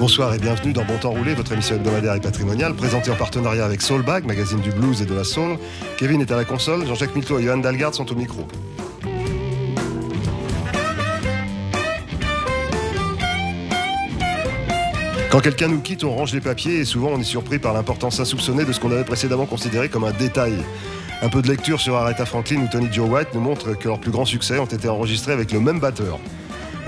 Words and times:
Bonsoir 0.00 0.32
et 0.32 0.38
bienvenue 0.38 0.72
dans 0.72 0.82
Bon 0.86 0.96
Temps 0.96 1.10
Roulé, 1.10 1.34
votre 1.34 1.52
émission 1.52 1.76
hebdomadaire 1.76 2.14
et 2.14 2.20
patrimoniale, 2.20 2.72
présentée 2.72 3.10
en 3.10 3.16
partenariat 3.16 3.66
avec 3.66 3.82
Soulbag, 3.82 4.24
magazine 4.24 4.58
du 4.60 4.70
blues 4.70 5.02
et 5.02 5.04
de 5.04 5.12
la 5.12 5.24
soul. 5.24 5.58
Kevin 5.98 6.22
est 6.22 6.32
à 6.32 6.36
la 6.36 6.46
console, 6.46 6.86
Jean-Jacques 6.86 7.14
Milto 7.14 7.38
et 7.38 7.42
Johan 7.42 7.58
Dalgard 7.58 7.94
sont 7.94 8.10
au 8.10 8.14
micro. 8.14 8.46
Quand 15.28 15.40
quelqu'un 15.40 15.68
nous 15.68 15.80
quitte, 15.80 16.02
on 16.02 16.16
range 16.16 16.32
les 16.32 16.40
papiers 16.40 16.78
et 16.78 16.86
souvent 16.86 17.10
on 17.10 17.20
est 17.20 17.22
surpris 17.22 17.58
par 17.58 17.74
l'importance 17.74 18.20
insoupçonnée 18.20 18.64
de 18.64 18.72
ce 18.72 18.80
qu'on 18.80 18.92
avait 18.92 19.04
précédemment 19.04 19.44
considéré 19.44 19.90
comme 19.90 20.04
un 20.04 20.12
détail. 20.12 20.54
Un 21.20 21.28
peu 21.28 21.42
de 21.42 21.48
lecture 21.48 21.78
sur 21.78 21.96
Aretha 21.96 22.24
Franklin 22.24 22.62
ou 22.62 22.68
Tony 22.72 22.88
Joe 22.90 23.06
White 23.06 23.34
nous 23.34 23.42
montre 23.42 23.74
que 23.74 23.86
leurs 23.86 24.00
plus 24.00 24.12
grands 24.12 24.24
succès 24.24 24.58
ont 24.58 24.64
été 24.64 24.88
enregistrés 24.88 25.34
avec 25.34 25.52
le 25.52 25.60
même 25.60 25.78
batteur. 25.78 26.18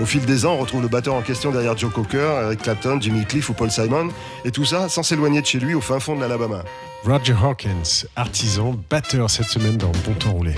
Au 0.03 0.05
fil 0.05 0.25
des 0.25 0.45
ans, 0.45 0.55
on 0.55 0.57
retrouve 0.57 0.81
le 0.81 0.89
batteur 0.89 1.13
en 1.13 1.21
question 1.21 1.51
derrière 1.51 1.77
Joe 1.77 1.89
Cocker, 1.89 2.29
Eric 2.43 2.63
Clapton, 2.63 2.97
Jimmy 2.99 3.23
Cliff 3.23 3.47
ou 3.47 3.53
Paul 3.53 3.71
Simon, 3.71 4.09
et 4.43 4.51
tout 4.51 4.65
ça 4.65 4.89
sans 4.89 5.01
s'éloigner 5.01 5.39
de 5.39 5.45
chez 5.45 5.59
lui 5.59 5.75
au 5.75 5.79
fin 5.79 6.01
fond 6.01 6.17
de 6.17 6.19
l'Alabama. 6.19 6.65
Roger 7.05 7.35
Hawkins, 7.41 8.05
artisan, 8.17 8.75
batteur 8.89 9.29
cette 9.29 9.47
semaine 9.47 9.77
dans 9.77 9.93
Bon 10.05 10.13
Temps 10.19 10.33
Roulé. 10.33 10.55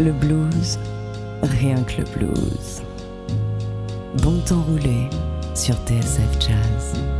Le 0.00 0.12
blues, 0.12 0.78
rien 1.42 1.82
que 1.82 2.02
le 2.02 2.04
blues. 2.16 2.82
Bon 4.22 4.38
temps 4.42 4.62
roulé 4.62 5.10
sur 5.56 5.74
TSF 5.74 6.38
Jazz. 6.38 7.17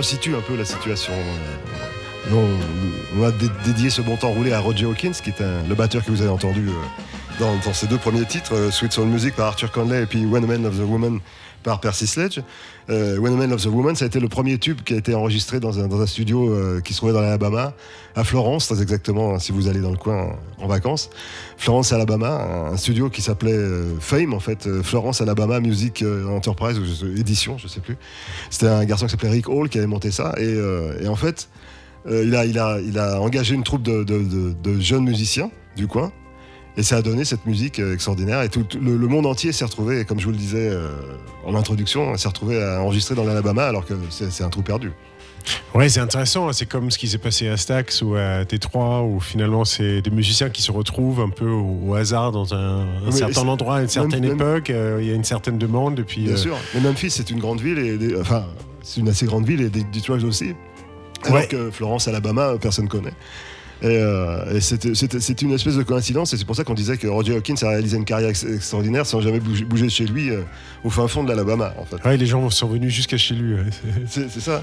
Resitue 0.00 0.34
un 0.34 0.40
peu 0.40 0.56
la 0.56 0.64
situation. 0.64 1.12
On, 2.32 3.18
on 3.18 3.24
a 3.24 3.30
dé- 3.32 3.48
dédié 3.64 3.90
ce 3.90 4.02
bon 4.02 4.16
temps 4.16 4.30
roulé 4.30 4.52
à 4.52 4.60
Roger 4.60 4.86
Hawkins, 4.86 5.12
qui 5.12 5.30
est 5.30 5.40
le 5.68 5.74
batteur 5.74 6.04
que 6.04 6.10
vous 6.10 6.20
avez 6.22 6.30
entendu 6.30 6.68
euh, 6.68 6.72
dans, 7.40 7.56
dans 7.64 7.72
ces 7.72 7.86
deux 7.86 7.96
premiers 7.96 8.26
titres, 8.26 8.54
euh, 8.54 8.70
Sweet 8.70 8.92
Soul 8.92 9.06
Music 9.06 9.34
par 9.34 9.46
Arthur 9.46 9.72
Conley 9.72 10.02
et 10.02 10.06
puis 10.06 10.26
When 10.26 10.44
a 10.44 10.46
Man 10.46 10.66
of 10.66 10.76
the 10.76 10.86
Woman 10.86 11.20
par 11.62 11.80
Percy 11.80 12.06
Sledge. 12.06 12.40
Euh, 12.90 13.18
When 13.18 13.32
a 13.32 13.36
Man 13.36 13.52
of 13.52 13.62
the 13.62 13.66
Woman, 13.66 13.96
ça 13.96 14.04
a 14.04 14.08
été 14.08 14.20
le 14.20 14.28
premier 14.28 14.58
tube 14.58 14.82
qui 14.82 14.92
a 14.92 14.98
été 14.98 15.14
enregistré 15.14 15.58
dans 15.58 15.78
un, 15.78 16.06
studio 16.06 16.50
euh, 16.50 16.80
qui 16.82 16.92
se 16.92 16.98
trouvait 16.98 17.12
dans 17.12 17.22
l'Alabama, 17.22 17.72
à 18.14 18.24
Florence, 18.24 18.66
très 18.66 18.82
exactement, 18.82 19.34
hein, 19.34 19.38
si 19.38 19.52
vous 19.52 19.68
allez 19.68 19.80
dans 19.80 19.90
le 19.90 19.96
coin 19.96 20.36
en, 20.58 20.66
vacances. 20.66 21.08
Florence, 21.56 21.92
Alabama, 21.92 22.68
un 22.72 22.76
studio 22.76 23.08
qui 23.08 23.22
s'appelait 23.22 23.58
Fame, 24.00 24.34
en 24.34 24.40
fait, 24.40 24.68
Florence, 24.82 25.20
Alabama 25.20 25.60
Music 25.60 26.04
Enterprise, 26.28 26.78
ou 26.78 27.06
édition, 27.18 27.56
je 27.58 27.68
sais 27.68 27.80
plus. 27.80 27.96
C'était 28.50 28.68
un 28.68 28.84
garçon 28.84 29.06
qui 29.06 29.12
s'appelait 29.12 29.30
Rick 29.30 29.48
Hall 29.48 29.68
qui 29.68 29.78
avait 29.78 29.86
monté 29.86 30.10
ça, 30.10 30.34
et, 30.38 31.08
en 31.08 31.16
fait, 31.16 31.48
il, 32.10 32.34
a, 32.34 32.42
a, 32.42 33.20
engagé 33.20 33.54
une 33.54 33.64
troupe 33.64 33.82
de 33.82 34.80
jeunes 34.80 35.04
musiciens 35.04 35.50
du 35.76 35.86
coin. 35.86 36.12
Et 36.76 36.82
ça 36.82 36.96
a 36.96 37.02
donné 37.02 37.24
cette 37.24 37.44
musique 37.46 37.78
euh, 37.80 37.94
extraordinaire. 37.94 38.42
Et 38.42 38.48
tout, 38.48 38.62
tout- 38.62 38.78
le, 38.80 38.96
le 38.96 39.06
monde 39.08 39.26
entier 39.26 39.52
s'est 39.52 39.64
retrouvé, 39.64 40.04
comme 40.04 40.20
je 40.20 40.24
vous 40.26 40.30
le 40.32 40.36
disais 40.38 40.68
euh, 40.70 40.88
en 41.44 41.54
introduction, 41.54 42.16
s'est 42.16 42.28
retrouvé 42.28 42.62
à 42.62 42.80
enregistrer 42.80 43.14
dans 43.14 43.24
l'Alabama 43.24 43.64
alors 43.64 43.84
que 43.84 43.94
c'est 44.08 44.44
un 44.44 44.48
trou 44.50 44.62
perdu. 44.62 44.92
Ouais, 45.74 45.88
c'est 45.88 46.00
intéressant. 46.00 46.48
hein. 46.48 46.52
C'est 46.52 46.66
comme 46.66 46.90
ce 46.90 46.98
qui 46.98 47.08
s'est 47.08 47.18
passé 47.18 47.48
à 47.48 47.56
Stax 47.56 48.02
ou 48.02 48.14
à 48.14 48.44
Détroit, 48.44 49.02
où 49.02 49.20
finalement 49.20 49.64
c'est 49.64 50.02
des 50.02 50.10
musiciens 50.10 50.50
qui 50.50 50.60
se 50.62 50.70
retrouvent 50.70 51.20
un 51.20 51.30
peu 51.30 51.48
au, 51.48 51.78
au 51.88 51.94
hasard 51.94 52.30
dans 52.30 52.52
un, 52.54 52.84
certain 53.10 53.48
endroit, 53.48 53.76
à 53.76 53.82
une 53.82 53.88
certaine 53.88 54.20
même- 54.20 54.32
époque. 54.32 54.68
euh, 54.70 54.98
Il 55.00 55.08
y 55.08 55.10
a 55.10 55.14
une 55.14 55.24
certaine 55.24 55.56
demande. 55.58 55.98
Et 55.98 56.04
puis, 56.04 56.22
Bien 56.24 56.34
euh, 56.34 56.36
sûr. 56.36 56.56
Mais 56.74 56.80
Memphis, 56.80 57.10
c'est 57.10 57.30
une 57.30 57.40
grande 57.40 57.60
ville, 57.60 57.78
et 57.78 57.96
des- 57.96 58.20
enfin, 58.20 58.44
c'est 58.82 59.00
une 59.00 59.08
assez 59.08 59.24
grande 59.26 59.46
ville, 59.46 59.62
et 59.62 59.70
des- 59.70 59.82
Detroit 59.84 60.18
aussi. 60.24 60.54
Alors 61.24 61.38
Ouais. 61.38 61.46
que 61.48 61.70
Florence, 61.70 62.06
Alabama, 62.06 62.52
personne 62.60 62.88
connaît. 62.88 63.12
Et, 63.82 63.86
euh, 63.86 64.54
et 64.54 64.60
c'était- 64.60 64.92
une 65.42 65.52
espèce 65.52 65.76
de 65.76 65.82
coïncidence, 65.82 66.32
et 66.34 66.36
c'est 66.36 66.44
pour 66.44 66.54
ça 66.56 66.64
qu'on 66.64 66.74
disait 66.74 66.96
que 66.98 67.06
Roger 67.06 67.34
Hawkins 67.36 67.54
a 67.62 67.68
réalisé 67.70 67.96
une 67.96 68.04
carrière 68.04 68.28
ex- 68.28 68.44
extraordinaire 68.44 69.06
sans 69.06 69.20
jamais 69.22 69.40
bouger, 69.40 69.64
bouger 69.64 69.86
de 69.86 69.90
chez 69.90 70.04
lui 70.06 70.28
euh, 70.30 70.42
au 70.84 70.90
fin 70.90 71.08
fond 71.08 71.22
de 71.24 71.28
l'Alabama, 71.30 71.74
en 71.78 71.84
fait. 71.84 71.96
ouais, 72.06 72.16
les 72.18 72.26
gens 72.26 72.48
sont 72.50 72.68
venus 72.68 72.92
jusqu'à 72.92 73.16
chez 73.16 73.34
lui. 73.34 73.54
ouais. 73.54 73.60
C'est- 74.08 74.28
ça. 74.40 74.62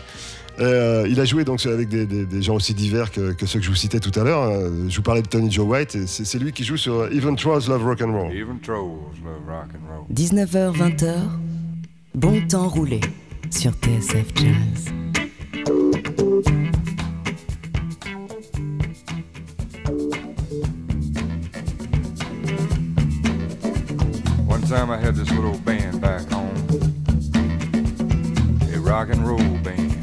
Euh, 0.60 1.06
il 1.08 1.20
a 1.20 1.26
joué 1.26 1.44
donc 1.44 1.64
avec 1.68 1.88
des, 1.88 2.08
des- 2.08 2.26
des 2.26 2.42
gens 2.42 2.56
aussi 2.56 2.74
divers 2.74 3.12
que, 3.12 3.32
que 3.34 3.46
ceux 3.46 3.60
que 3.60 3.66
je 3.66 3.70
vous 3.70 3.76
citais 3.76 4.00
tout 4.00 4.18
à 4.20 4.24
l'heure. 4.24 4.42
Euh, 4.44 4.72
Je 4.90 4.96
vous 4.98 5.04
parlais 5.04 5.22
de 5.22 5.28
Tony 5.28 5.52
Joe 5.52 5.68
White. 5.68 5.96
et 5.96 6.08
C'est 6.08 6.40
lui 6.40 6.52
qui 6.52 6.64
joue 6.64 6.78
sur 6.78 7.06
Even 7.12 7.36
Trolls 7.36 7.68
Love 7.68 7.84
Rock 7.86 8.02
and 8.02 8.12
Roll. 8.12 8.32
Even 8.36 8.60
trolls 8.60 8.98
love 9.24 9.48
rock 9.48 9.68
and 9.76 9.94
roll. 9.96 10.06
19h-20h, 10.16 11.14
bon 12.16 12.42
temps 12.48 12.70
roulé 12.70 13.02
sur 13.52 13.72
TSF 13.74 14.26
Jazz. 14.36 15.27
I 24.98 25.00
had 25.00 25.16
this 25.16 25.30
little 25.30 25.56
band 25.60 26.02
back 26.02 26.28
home, 26.32 26.56
a 28.74 28.80
rock 28.80 29.10
and 29.10 29.28
roll 29.28 29.38
band. 29.60 29.94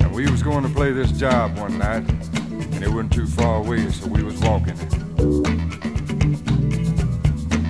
And 0.00 0.12
we 0.12 0.28
was 0.28 0.42
going 0.42 0.64
to 0.64 0.68
play 0.68 0.90
this 0.90 1.12
job 1.12 1.56
one 1.56 1.78
night, 1.78 2.02
and 2.02 2.82
it 2.82 2.88
wasn't 2.88 3.12
too 3.12 3.28
far 3.28 3.58
away, 3.58 3.88
so 3.92 4.08
we 4.08 4.24
was 4.24 4.36
walking. 4.40 4.76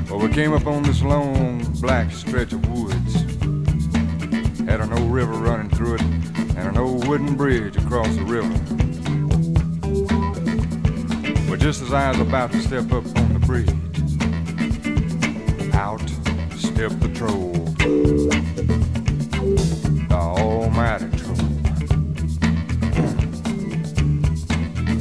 Well, 0.08 0.20
we 0.20 0.30
came 0.32 0.54
up 0.54 0.66
on 0.66 0.82
this 0.84 1.02
long 1.02 1.62
black 1.82 2.10
stretch 2.10 2.54
of 2.54 2.66
woods. 2.70 3.14
Had 4.60 4.80
an 4.80 4.90
old 4.94 5.12
river 5.12 5.34
running 5.34 5.68
through 5.68 5.96
it, 5.96 6.00
and 6.00 6.66
an 6.66 6.78
old 6.78 7.06
wooden 7.06 7.36
bridge 7.36 7.76
across 7.76 8.08
the 8.16 8.24
river. 8.24 8.48
But 11.50 11.60
just 11.60 11.82
as 11.82 11.92
I 11.92 12.08
was 12.10 12.20
about 12.20 12.52
to 12.52 12.60
step 12.62 12.90
up 12.90 13.04
on 13.18 13.34
the 13.34 13.40
bridge, 13.40 13.83
out 15.74 16.00
stepped 16.56 17.00
the 17.00 17.08
troll. 17.14 17.52
The 20.08 20.14
almighty 20.14 21.10
troll. 21.18 21.36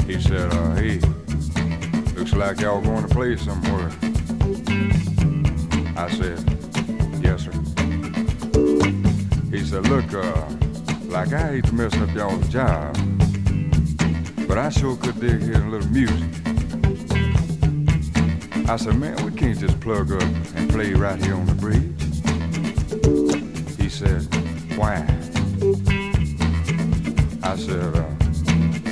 He 0.06 0.22
said, 0.22 0.52
uh, 0.54 0.76
hey, 0.76 1.00
looks 2.16 2.34
like 2.34 2.60
y'all 2.60 2.82
going 2.82 3.08
to 3.08 3.14
play 3.14 3.38
somewhere. 3.38 3.92
I 5.96 6.10
said, 6.12 6.40
yes, 7.24 7.44
sir. 7.44 7.52
He 9.52 9.64
said, 9.64 9.88
look, 9.88 10.14
uh, 10.14 10.46
like 11.06 11.32
I 11.34 11.54
hate 11.54 11.66
to 11.66 11.74
mess 11.76 11.96
up 11.96 12.14
y'all's 12.16 12.48
job, 12.50 12.98
but 14.48 14.58
I 14.58 14.70
sure 14.70 14.98
could 14.98 15.20
dig 15.20 15.42
hearing 15.42 15.68
a 15.68 15.70
little 15.70 15.90
music. 15.90 16.43
I 18.66 18.78
said, 18.78 18.96
man, 18.98 19.24
we 19.26 19.32
can't 19.32 19.60
just 19.60 19.80
plug 19.82 20.12
up 20.12 20.22
and 20.56 20.70
play 20.70 20.94
right 20.94 21.22
here 21.22 21.36
on 21.36 21.46
the 21.46 21.54
bridge. 21.54 22.02
He 23.78 23.90
said, 23.90 24.24
why? 24.78 25.06
I 27.44 27.56
said, 27.58 27.96
uh, 27.96 28.10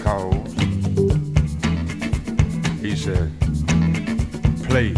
cause. 0.03 0.53
He 2.81 2.95
said, 2.95 3.31
play. 4.67 4.93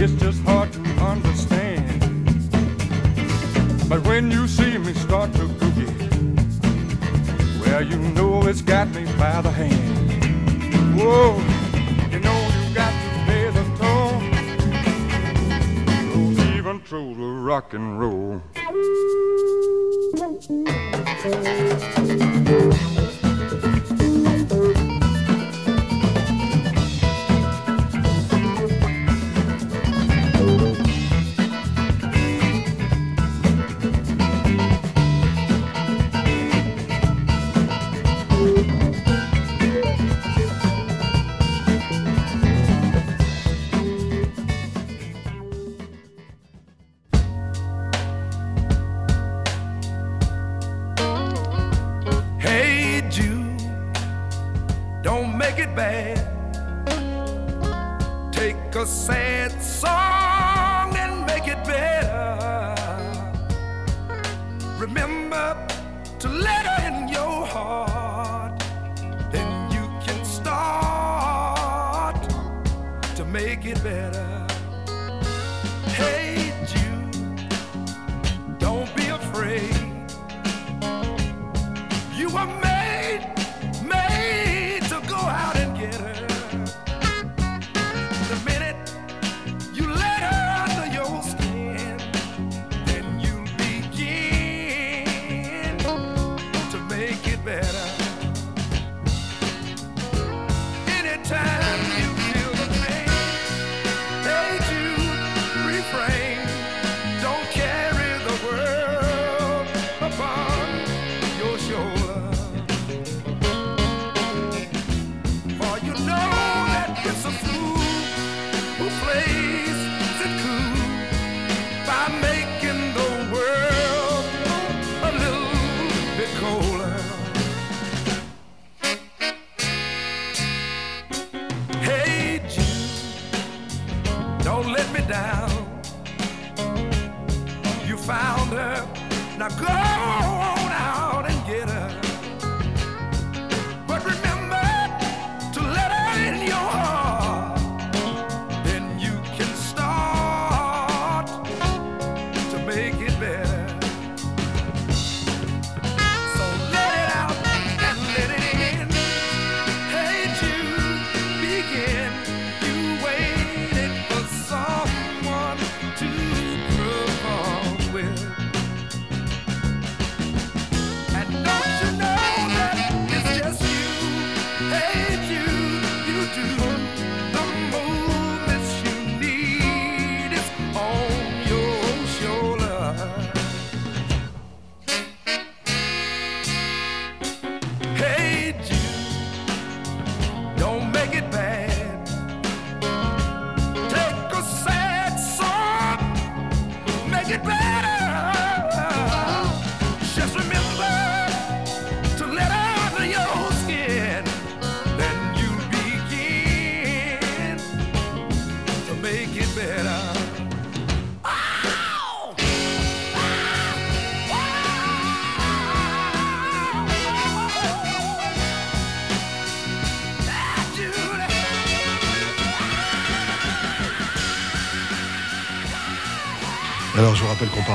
It's 0.00 0.12
just 0.12 0.40
hard 0.44 0.72
to 0.74 0.80
understand. 1.02 2.00
But 3.88 4.06
when 4.06 4.30
you 4.30 4.46
see 4.46 4.78
me 4.78 4.92
start 4.92 5.32
to 5.32 5.48
boogie, 5.58 5.90
well, 7.60 7.82
you 7.82 7.96
know 8.14 8.46
it's 8.46 8.62
got 8.62 8.86
me 8.94 9.06
by 9.18 9.40
the 9.40 9.50
hand. 9.50 11.00
Whoa, 11.00 11.34
you 12.12 12.20
know 12.20 12.38
you 12.54 12.74
got 12.76 12.92
to 12.92 13.08
pay 13.26 13.50
the 13.50 13.64
toll. 13.80 14.20
Don't 16.12 16.38
even 16.56 16.80
throw 16.82 17.14
the 17.14 17.26
rock 17.42 17.74
and 17.74 17.98
roll. 17.98 18.40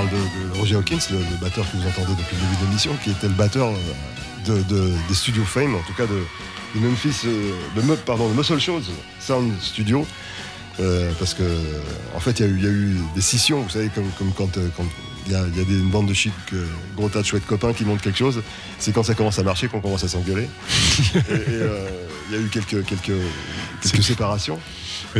Parle 0.07 0.11
de, 0.11 0.53
de 0.53 0.59
Roger 0.59 0.75
Hawkins, 0.75 0.99
le, 1.11 1.17
le 1.17 1.37
batteur 1.41 1.69
que 1.71 1.77
vous 1.77 1.87
entendez 1.87 2.13
depuis 2.17 2.35
le 2.35 2.41
début 2.41 2.55
de 2.61 2.65
l'émission, 2.67 2.91
qui 3.03 3.11
était 3.11 3.27
le 3.27 3.33
batteur 3.33 3.69
euh, 3.69 4.45
de, 4.45 4.61
de- 4.63 4.93
des 5.07 5.13
studios 5.15 5.43
Fame, 5.45 5.75
en 5.75 5.81
tout 5.81 5.93
cas 5.93 6.05
de, 6.05 6.19
Memphis, 6.75 7.21
euh, 7.25 7.53
de, 7.75 7.95
pardon, 7.97 8.29
de 8.29 8.33
Muscle 8.35 8.59
Shoals 8.59 8.83
Sound 9.19 9.51
Studio. 9.61 10.05
Euh, 10.79 11.11
parce 11.19 11.35
que 11.35 11.43
en 12.15 12.19
fait 12.19 12.39
il 12.39 12.45
y, 12.47 12.49
a 12.49 12.51
eu- 12.51 12.57
il 12.57 12.63
y 12.63 12.67
a 12.67 12.71
eu 12.71 12.97
des 13.13 13.21
scissions, 13.21 13.61
vous 13.61 13.69
savez, 13.69 13.89
comme, 13.93 14.09
comme 14.17 14.31
quand 14.33 14.49
quand 14.75 14.85
il 15.27 15.31
y 15.31 15.35
a, 15.35 15.43
il 15.47 15.55
y 15.57 15.61
a 15.61 15.65
des, 15.65 15.73
une 15.75 15.89
bande 15.91 16.07
de 16.07 16.15
chics, 16.15 16.33
euh, 16.53 16.65
gros 16.97 17.09
tas 17.09 17.21
de 17.21 17.25
chouettes 17.27 17.45
copains 17.45 17.73
qui 17.73 17.85
montent 17.85 18.01
quelque 18.01 18.17
chose, 18.17 18.41
c'est 18.79 18.91
quand 18.91 19.03
ça 19.03 19.13
commence 19.13 19.37
à 19.37 19.43
marcher 19.43 19.67
qu'on 19.67 19.81
commence 19.81 20.03
à 20.03 20.07
s'engueuler. 20.07 20.49
et 21.15 21.19
euh, 21.29 21.87
il 22.31 22.35
y 22.35 22.39
a 22.39 22.41
eu 22.43 22.47
quelques, 22.49 22.83
quelques, 22.85 23.11
quelques 23.83 24.03
séparations. 24.03 24.59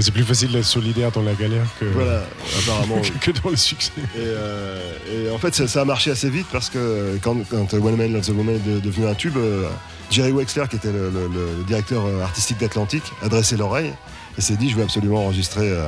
C'est 0.02 0.12
plus 0.12 0.24
facile 0.24 0.52
d'être 0.52 0.66
solidaire 0.66 1.12
dans 1.12 1.22
la 1.22 1.34
galère 1.34 1.66
que, 1.80 1.86
Voilà, 1.86 2.24
apparemment. 2.60 3.00
que 3.22 3.32
dans 3.32 3.50
le 3.52 3.56
succès. 3.56 3.92
Et, 3.98 4.06
euh, 4.20 4.80
et 5.12 5.30
en 5.30 5.38
fait, 5.38 5.54
ça, 5.54 5.68
ça 5.68 5.82
a 5.82 5.86
marché 5.86 6.10
assez 6.12 6.30
vite 6.30 6.48
parce 6.52 6.70
que 6.70 7.18
quand, 7.22 7.38
quand 7.50 7.72
One 7.76 7.96
Man 7.96 8.12
Loves 8.14 8.30
a 8.30 8.34
Woman 8.34 8.56
est 8.56 8.68
de- 8.68 8.80
devenu 8.80 9.06
un 9.08 9.14
tube, 9.14 9.38
euh, 9.38 9.68
Jerry 10.10 10.32
Wexler, 10.32 10.66
qui 10.70 10.78
était 10.78 10.92
le, 10.92 11.10
le- 11.12 11.28
le 11.58 11.64
directeur 11.68 12.06
euh, 12.06 12.22
artistique 12.24 12.60
d'Atlantique, 12.60 13.04
a 13.22 13.30
dressé 13.30 13.56
l'oreille 13.56 13.94
et 14.38 14.42
s'est 14.42 14.56
dit 14.56 14.70
Je 14.70 14.76
veux 14.76 14.84
absolument 14.84 15.26
enregistrer 15.26 15.70
euh, 15.70 15.86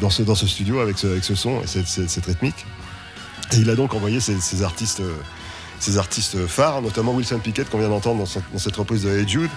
dans, 0.00 0.10
ce, 0.10 0.22
dans 0.22 0.34
ce 0.36 0.46
studio 0.46 0.78
avec 0.80 0.96
ce, 0.98 1.08
avec 1.08 1.24
ce 1.24 1.34
son 1.34 1.60
et 1.62 1.66
cette, 1.66 1.88
cette- 1.88 2.10
cette 2.10 2.26
rythmique. 2.26 2.64
Et 3.52 3.56
il 3.56 3.70
a 3.70 3.74
donc 3.74 3.94
envoyé 3.94 4.20
ses, 4.20 4.38
ses 4.40 4.62
artistes, 4.62 5.02
ses 5.80 5.98
artistes 5.98 6.46
phares, 6.46 6.82
notamment 6.82 7.12
Wilson 7.14 7.38
Pickett, 7.38 7.68
qu'on 7.68 7.78
vient 7.78 7.88
d'entendre 7.88 8.24
dans, 8.24 8.40
dans 8.52 8.58
cette 8.58 8.76
reprise 8.76 9.02
de 9.02 9.10
Hey 9.10 9.28
Jude. 9.28 9.50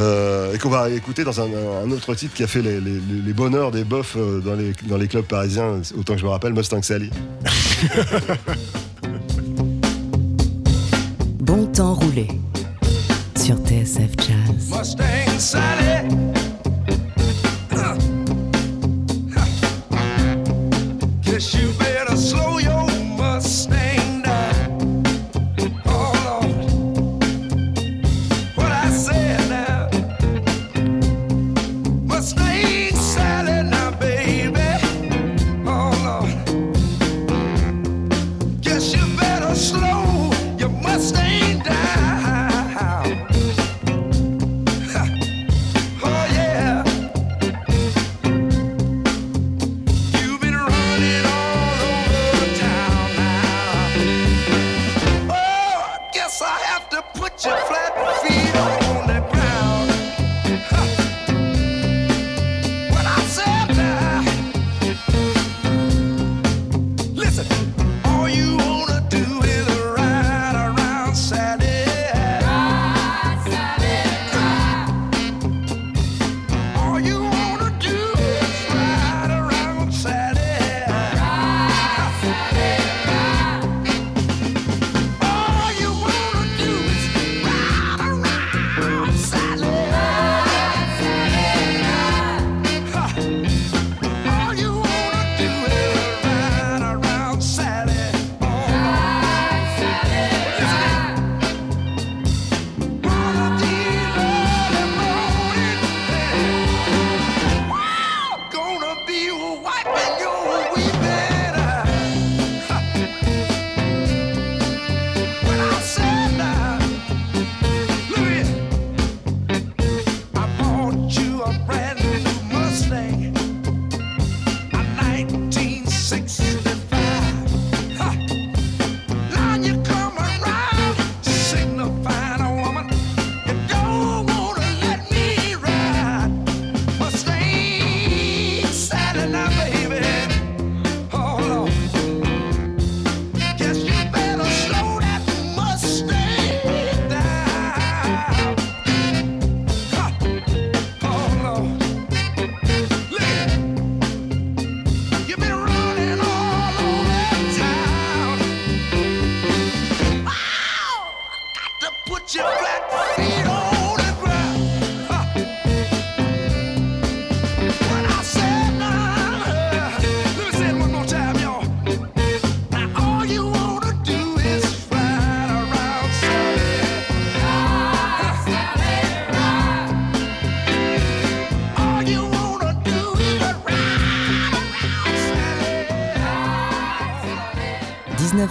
Euh, 0.00 0.54
et 0.54 0.58
qu'on 0.58 0.70
va 0.70 0.88
écouter 0.88 1.24
dans 1.24 1.40
un, 1.40 1.44
un 1.84 1.90
autre 1.90 2.14
titre 2.14 2.32
qui 2.34 2.42
a 2.42 2.46
fait 2.46 2.62
les, 2.62 2.80
les- 2.80 3.00
les 3.26 3.32
bonheurs 3.34 3.70
des 3.70 3.84
bofs 3.84 4.14
euh, 4.16 4.40
dans 4.40 4.54
les, 4.54 4.72
dans 4.88 4.96
les 4.96 5.08
clubs 5.08 5.24
parisiens, 5.26 5.82
autant 5.98 6.14
que 6.14 6.20
je 6.20 6.24
me 6.24 6.30
rappelle, 6.30 6.52
Mustang 6.54 6.82
Sally. 6.82 7.10
Bon 11.40 11.66
temps 11.66 11.94
roulé 11.94 12.28
sur 13.36 13.56
TSF 13.66 14.10
Jazz. 14.18 14.70
Mustang 14.70 15.38
Sally. 15.38 16.06
Guess 21.22 21.54
you 21.54 21.72
better 21.78 22.16
slow 22.16 22.49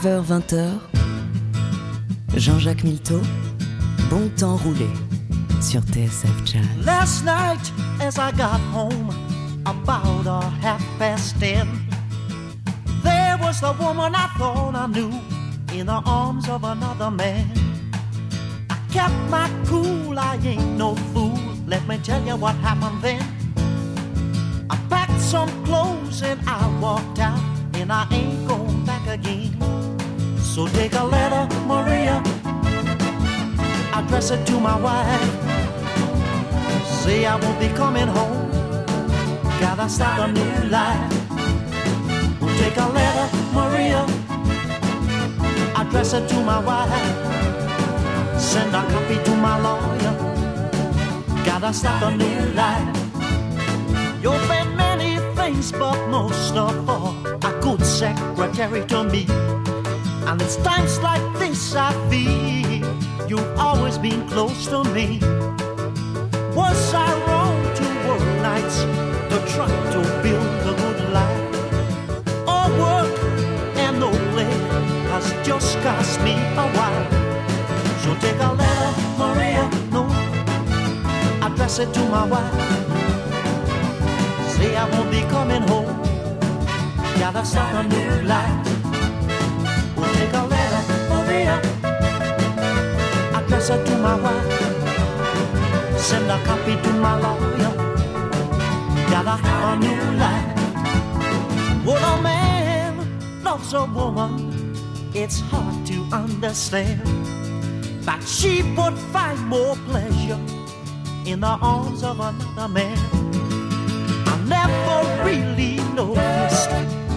19h-20h, 0.02 0.80
Jean-Jacques 2.38 2.84
Milteau, 2.86 3.20
Bon 4.10 4.30
temps 4.38 4.56
roulé 4.56 4.88
sur 5.60 5.82
TSF 5.82 6.46
Jazz. 6.46 6.86
Last 6.86 7.26
night, 7.26 7.74
as 8.02 8.18
I 8.18 8.32
got 8.32 8.62
home, 8.74 9.10
about 9.66 10.26
a 10.26 10.50
half 10.62 10.82
past 10.98 11.38
ten, 11.38 11.68
there 13.04 13.38
was 13.42 13.60
the 13.60 13.74
woman 13.78 14.16
I 14.16 14.28
thought 14.38 14.74
I 14.74 14.88
knew 14.88 15.12
in 15.74 15.88
the 15.88 16.02
arms 16.06 16.48
of 16.48 16.64
another 16.64 17.12
man. 17.12 17.46
I 18.70 18.76
kept 18.94 19.14
my 19.30 19.50
cool, 19.66 20.18
I 20.18 20.40
ain't 20.46 20.78
no 20.78 20.96
fool. 21.14 21.38
Let 21.68 21.86
me 21.90 21.98
tell 21.98 22.24
you 22.24 22.38
what 22.38 22.56
happened 22.56 23.02
then. 23.02 23.22
I 24.70 24.78
packed 24.90 25.20
some 25.20 25.50
clothes 25.66 26.24
and 26.24 26.40
I 26.48 26.80
walked 26.80 27.20
out, 27.20 27.42
and 27.74 27.92
I 27.92 28.08
ain't 28.12 28.48
going 28.48 28.86
back 28.86 29.06
again. 29.06 29.79
So 30.60 30.68
take 30.68 30.92
a 30.92 31.06
letter, 31.06 31.48
Maria, 31.68 32.22
address 33.94 34.30
it 34.30 34.46
to 34.48 34.60
my 34.60 34.76
wife. 34.78 35.32
Say 36.86 37.26
I 37.26 37.38
won't 37.42 37.58
be 37.62 37.70
coming 37.70 38.08
home. 38.08 38.52
Gotta 39.62 39.88
start 39.88 40.20
a 40.20 40.34
new 40.34 40.70
life. 40.70 41.14
We'll 42.42 42.54
take 42.58 42.76
a 42.76 42.90
letter, 42.90 43.28
Maria. 43.54 44.04
Address 45.78 46.12
it 46.12 46.28
to 46.28 46.44
my 46.44 46.60
wife. 46.60 47.08
Send 48.38 48.76
a 48.76 48.84
copy 48.92 49.16
to 49.16 49.36
my 49.38 49.56
lawyer. 49.64 50.16
Gotta 51.46 51.72
start 51.72 52.04
a 52.04 52.18
new 52.18 52.40
life. 52.52 52.98
You've 54.22 54.46
been 54.50 54.76
many 54.76 55.20
things, 55.38 55.72
but 55.72 56.06
most 56.10 56.54
of 56.54 56.90
all, 56.90 57.16
a 57.46 57.60
good 57.62 57.82
secretary 57.86 58.86
to 58.88 59.06
me. 59.06 59.26
And 60.30 60.40
it's 60.44 60.58
times 60.58 61.00
like 61.00 61.24
this 61.40 61.76
I 61.76 61.92
feel 62.08 62.86
you've 63.28 63.58
always 63.58 63.98
been 63.98 64.30
close 64.30 64.68
to 64.68 64.84
me. 64.94 65.18
Was 66.54 66.94
I 66.94 67.10
wrong 67.26 67.58
to 67.80 67.86
work 68.08 68.22
nights 68.46 68.78
to 69.32 69.38
try 69.52 69.66
to 69.66 70.00
build 70.22 70.46
a 70.70 70.76
good 70.82 71.02
life? 71.18 71.46
Or 72.46 72.66
work 72.78 73.10
and 73.78 74.00
no 74.00 74.12
play 74.34 74.54
has 75.10 75.26
just 75.44 75.80
cost 75.80 76.22
me 76.22 76.34
a 76.34 76.68
while. 76.78 77.06
So 78.04 78.14
take 78.22 78.40
a 78.40 78.54
letter, 78.54 78.92
Maria, 79.18 79.66
no, 79.90 80.06
address 81.42 81.80
it 81.80 81.92
to 81.92 82.02
my 82.08 82.26
wife. 82.26 82.54
Say 84.54 84.76
I 84.76 84.88
won't 84.92 85.10
be 85.10 85.22
coming 85.22 85.64
home. 85.64 85.90
Gotta 87.18 87.44
start 87.44 87.84
a 87.84 87.90
new 87.90 88.28
life. 88.28 88.79
A 90.34 90.44
letter, 90.46 90.84
Maria, 91.10 91.56
address 93.34 93.70
it 93.70 93.86
to 93.86 93.98
my 93.98 94.16
wife. 94.22 96.00
Send 96.00 96.30
a 96.32 96.38
copy 96.46 96.76
to 96.76 96.92
my 96.94 97.20
lawyer. 97.20 97.74
Gotta 99.10 99.36
have 99.44 99.64
a 99.70 99.80
new 99.80 100.04
life. 100.18 100.60
When 101.86 101.98
a 101.98 102.16
oh, 102.16 102.22
man 102.22 103.44
loves 103.44 103.74
a 103.74 103.86
woman, 103.86 104.76
it's 105.14 105.40
hard 105.40 105.86
to 105.88 105.98
understand. 106.12 107.02
But 108.06 108.22
she 108.24 108.62
would 108.78 108.98
find 109.14 109.40
more 109.48 109.76
pleasure 109.88 110.40
in 111.26 111.42
the 111.42 111.58
arms 111.62 112.04
of 112.04 112.20
another 112.20 112.68
man. 112.68 112.98
I 114.28 114.36
never 114.48 115.24
really 115.24 115.76
noticed 115.94 116.70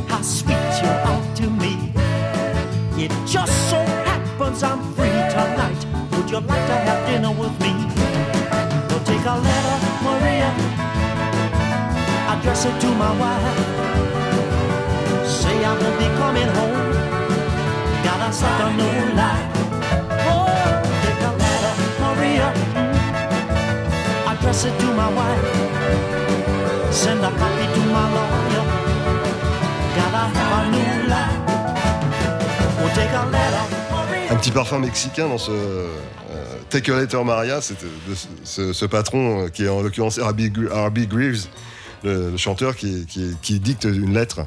how 0.09 0.22
sweet 0.22 0.72
you 0.83 0.88
are 0.88 1.35
to. 1.37 1.52
It 3.03 3.11
just 3.27 3.53
so 3.69 3.79
happens 4.07 4.62
I'm 4.62 4.79
free 4.95 5.11
tonight. 5.35 5.83
Would 6.12 6.31
you 6.31 6.38
like 6.38 6.67
to 6.71 6.77
have 6.87 7.05
dinner 7.09 7.33
with 7.33 7.51
me? 7.59 7.75
Well, 8.88 9.03
take 9.03 9.27
a 9.27 9.37
letter, 9.43 9.79
Maria. 10.07 10.51
Address 12.31 12.65
it 12.65 12.81
to 12.81 12.88
my 12.95 13.11
wife. 13.19 13.59
Say 15.27 15.65
I 15.65 15.73
won't 15.81 15.99
be 15.99 16.07
coming 16.23 16.51
home. 16.55 16.79
Gotta 18.07 18.33
start 18.33 18.61
a 18.62 18.77
new 18.79 18.99
life. 19.19 19.51
Oh, 20.31 20.47
take 21.03 21.23
a 21.27 21.33
letter, 21.43 21.75
Maria. 22.05 22.49
Address 24.31 24.65
it 24.67 24.75
to 24.79 24.87
my 24.95 25.11
wife. 25.19 25.47
Send 26.95 27.19
a 27.19 27.31
copy 27.41 27.67
to 27.75 27.83
my 27.97 28.07
lawyer. 28.15 28.65
Gotta 29.97 30.23
have 30.38 30.53
a 30.55 30.71
new 30.71 30.91
Un 34.31 34.37
petit 34.37 34.51
parfum 34.51 34.79
mexicain 34.79 35.29
dans 35.29 35.38
ce 35.38 35.51
euh, 35.51 35.87
Take 36.71 36.91
a 36.93 37.01
Letter 37.01 37.23
Maria, 37.25 37.61
c'était 37.61 37.87
de 38.09 38.15
ce, 38.73 38.85
patron 38.87 39.45
euh, 39.45 39.49
qui 39.49 39.65
est 39.65 39.69
en 39.69 39.83
l'occurrence 39.83 40.19
R.B. 40.19 40.41
Gr- 40.41 40.71
R.B. 40.88 41.01
Greaves, 41.09 41.47
le, 42.05 42.37
chanteur 42.37 42.77
qui 42.77 43.07
dicte 43.61 43.85
une 43.85 44.15
lettre 44.15 44.41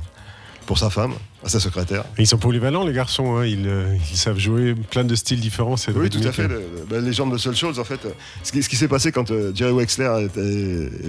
pour 0.65 0.77
sa 0.79 0.89
femme, 0.89 1.13
à 1.43 1.49
sa 1.49 1.59
secrétaire. 1.59 2.03
Et 2.17 2.23
Ils 2.23 2.27
sont 2.27 2.37
polyvalents, 2.37 2.85
les 2.85 2.93
garçons. 2.93 3.37
hein. 3.37 3.45
Ils, 3.45 3.67
euh, 3.67 3.95
ils 4.11 4.17
savent 4.17 4.37
jouer 4.39 4.73
plein 4.75 5.03
de 5.03 5.13
styles 5.15 5.39
différents. 5.39 5.75
Oui, 5.95 6.09
tout 6.09 6.19
à 6.27 6.31
fait. 6.31 6.47
Le- 6.47 6.55
le- 6.55 6.85
bah, 6.89 6.99
les 6.99 7.13
gens 7.13 7.27
de 7.27 7.33
Muscle 7.33 7.55
Shoals, 7.55 7.79
en 7.79 7.83
fait, 7.83 8.03
euh, 8.05 8.09
ce 8.43 8.51
qui, 8.51 8.75
s'est 8.75 8.87
passé 8.87 9.11
quand 9.11 9.29
euh, 9.31 9.51
Jerry 9.53 9.71
Wexler 9.73 10.27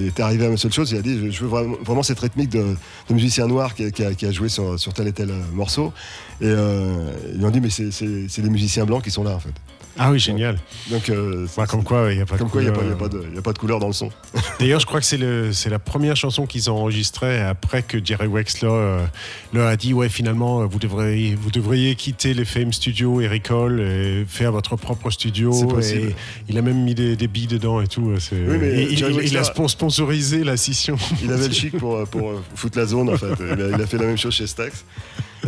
était 0.07 0.23
arrivé 0.23 0.47
à 0.47 0.51
Muscle 0.51 0.73
Shoals, 0.73 0.88
il 0.90 0.99
a 0.99 1.03
dit 1.03 1.19
je, 1.19 1.31
je 1.31 1.40
veux 1.40 1.49
vraiment, 1.49 1.77
vraiment 1.85 2.03
cette 2.03 2.21
rythmique 2.21 2.51
de, 2.51 2.77
de 3.09 3.14
musicien 3.14 3.47
noir 3.47 3.75
qui, 3.75 3.85
a- 3.85 3.90
qui 3.90 4.05
a, 4.05 4.14
qui 4.14 4.27
a 4.27 4.33
joué 4.33 4.49
sur, 4.49 4.79
sur 4.79 4.92
tel 4.92 5.09
et 5.09 5.12
tel 5.12 5.31
morceau. 5.53 5.92
Et 6.40 6.45
euh, 6.47 7.11
ils 7.33 7.38
lui 7.38 7.45
ont 7.47 7.51
dit 7.51 7.61
mais 7.61 7.71
c'est 7.71 8.42
les 8.42 8.51
musiciens 8.51 8.85
blancs 8.85 9.03
qui 9.03 9.11
sont 9.11 9.25
là, 9.25 9.31
en 9.33 9.40
fait. 9.40 9.53
Ah 9.99 10.11
oui, 10.11 10.19
génial. 10.19 10.59
Donc, 10.91 11.09
euh, 11.09 11.47
Ouais, 11.57 11.67
comme 11.67 11.83
quoi, 11.85 12.09
il 12.13 12.17
n'y 12.17 12.23
a 12.23 12.27
pas 12.27 12.37
de 12.37 12.43
quoi, 12.45 12.61
a, 12.61 12.65
pas- 12.65 12.71
couleur. 12.73 12.85
y 12.89 12.93
a 12.93 12.97
pas 12.97 13.09
de- 13.09 13.25
il 13.31 13.35
y 13.35 13.39
a 13.39 13.43
pas 13.43 13.53
de 13.53 13.59
couleur 13.59 13.79
dans 13.81 13.87
le 13.87 13.93
son. 13.93 14.11
D'ailleurs, 14.61 14.81
je 14.81 14.87
crois 14.87 15.01
que 15.01 15.07
c'est 15.07 15.71
la 15.71 15.79
première 15.79 16.17
chanson 16.17 16.47
qu'ils 16.47 16.71
ont 16.71 16.77
enregistrée 16.77 17.41
après 17.41 17.83
que 17.83 18.05
Jerry 18.05 18.27
Wexler 18.27 18.69
euh, 18.71 19.05
leur 19.53 19.67
a 19.69 19.77
dit 19.77 19.95
Ouais, 19.95 20.09
finalement, 20.09 20.61
euh, 20.63 20.67
vous 20.67 20.79
devriez, 20.79 21.35
vous 21.35 21.51
devriez 21.51 21.95
quitter 21.95 22.35
les 22.35 22.45
Fame 22.45 22.73
Studios 22.73 23.21
et 23.21 23.29
Recall 23.29 23.81
et 23.81 24.25
faire 24.29 24.53
votre 24.53 24.77
propre 24.77 25.11
studio. 25.11 25.53
Et 25.81 26.15
il 26.49 26.59
a 26.59 26.63
même 26.63 26.83
mis 26.85 26.95
des, 26.95 27.17
des 27.17 27.29
billes 27.29 27.47
dedans 27.47 27.81
et 27.81 27.87
tout. 27.87 28.13
Oui, 28.33 28.57
mais 28.61 28.83
et 28.83 28.93
il, 28.93 29.37
a 29.39 29.45
sponsorisé 29.45 30.45
la 30.45 30.57
scission. 30.57 30.97
Il 31.23 31.33
avait 31.33 31.49
le 31.49 31.55
chic 31.55 31.77
pour, 31.79 31.97
euh, 31.97 32.05
pour 32.05 32.31
euh, 32.31 32.43
foutre 32.55 32.79
la 32.79 32.87
zone, 32.87 33.09
en 33.11 33.17
fait. 33.17 33.27
Il 33.57 33.63
a, 33.63 33.69
il 33.77 33.83
a 33.83 33.87
fait 33.87 33.97
la 33.99 34.07
même 34.07 34.19
chose 34.19 34.35
chez 34.35 34.47
Stax. 34.47 34.85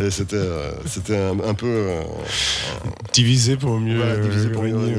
Et 0.01 0.11
c'était 0.11 0.35
euh, 0.37 0.71
c'était 0.85 1.17
un, 1.17 1.39
un 1.39 1.53
peu. 1.53 1.67
euh, 1.67 2.01
Divisé 3.13 3.57
pour 3.57 3.77
mieux. 3.79 3.97
Voilà, 3.97 4.17
divisé 4.17 4.49
pour 4.49 4.63
mieux. 4.63 4.95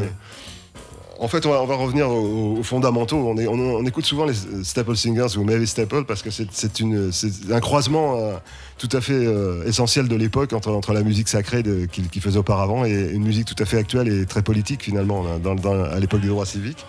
En 1.23 1.29
fait, 1.29 1.45
on 1.45 1.51
va, 1.51 1.61
on 1.63 1.67
va 1.67 1.75
revenir 1.77 2.09
aux, 2.09 2.57
aux 2.59 2.63
fondamentaux. 2.63 3.17
On, 3.19 3.37
est- 3.37 3.47
on- 3.47 3.53
on 3.77 3.85
écoute 3.85 4.07
souvent 4.07 4.25
les 4.25 4.33
Staple 4.65 4.97
Singers 4.97 5.37
ou 5.37 5.45
Mavis 5.45 5.67
Staple 5.67 6.05
parce 6.07 6.23
que 6.23 6.31
c'est- 6.31 6.49
c'est 6.51 6.81
une- 6.81 7.13
c'est 7.13 7.31
un 7.53 7.61
croisement 7.61 8.17
euh, 8.19 8.33
tout 8.79 8.89
à 8.93 9.03
fait 9.03 9.13
euh, 9.13 9.63
essentiel 9.67 10.09
de 10.09 10.17
l'époque 10.17 10.55
entre, 10.55 10.71
entre 10.71 10.95
la 10.95 11.03
musique 11.03 11.29
sacrée 11.29 11.63
de- 11.63 11.85
qu'il 11.85 12.09
qu'il 12.09 12.23
faisait 12.23 12.39
auparavant 12.39 12.87
et 12.87 13.11
une 13.13 13.23
musique 13.23 13.45
tout 13.47 13.63
à 13.63 13.67
fait 13.67 13.77
actuelle 13.77 14.09
et 14.09 14.25
très 14.25 14.41
politique 14.43 14.83
finalement 14.83 15.25
dans- 15.39 15.55
dans- 15.55 15.85
à 15.85 15.99
l'époque 16.01 16.23
des 16.23 16.29
droits 16.29 16.47
civiques. 16.47 16.87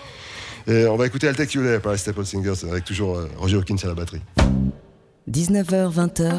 Et 0.65 0.86
on 0.86 0.95
va 0.95 1.08
écouter 1.08 1.28
I'll 1.28 1.36
Take 1.36 1.58
You 1.58 1.63
There 1.65 1.82
par 1.82 1.91
les 1.91 1.97
Staple 1.97 2.26
Singers 2.26 2.65
avec 2.69 2.86
toujours 2.86 3.17
euh, 3.17 3.28
Roger 3.38 3.58
Hawkins 3.58 3.76
à 3.84 3.88
la 3.88 3.95
batterie. 3.95 4.21
19h-20h, 5.30 6.32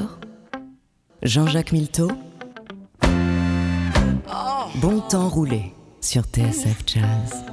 Jean-Jacques 1.22 1.70
Milteau. 1.70 2.10
Bon 4.76 5.00
temps 5.08 5.28
roulé 5.28 5.72
sur 6.00 6.24
TSF 6.24 6.82
Jazz. 6.86 7.44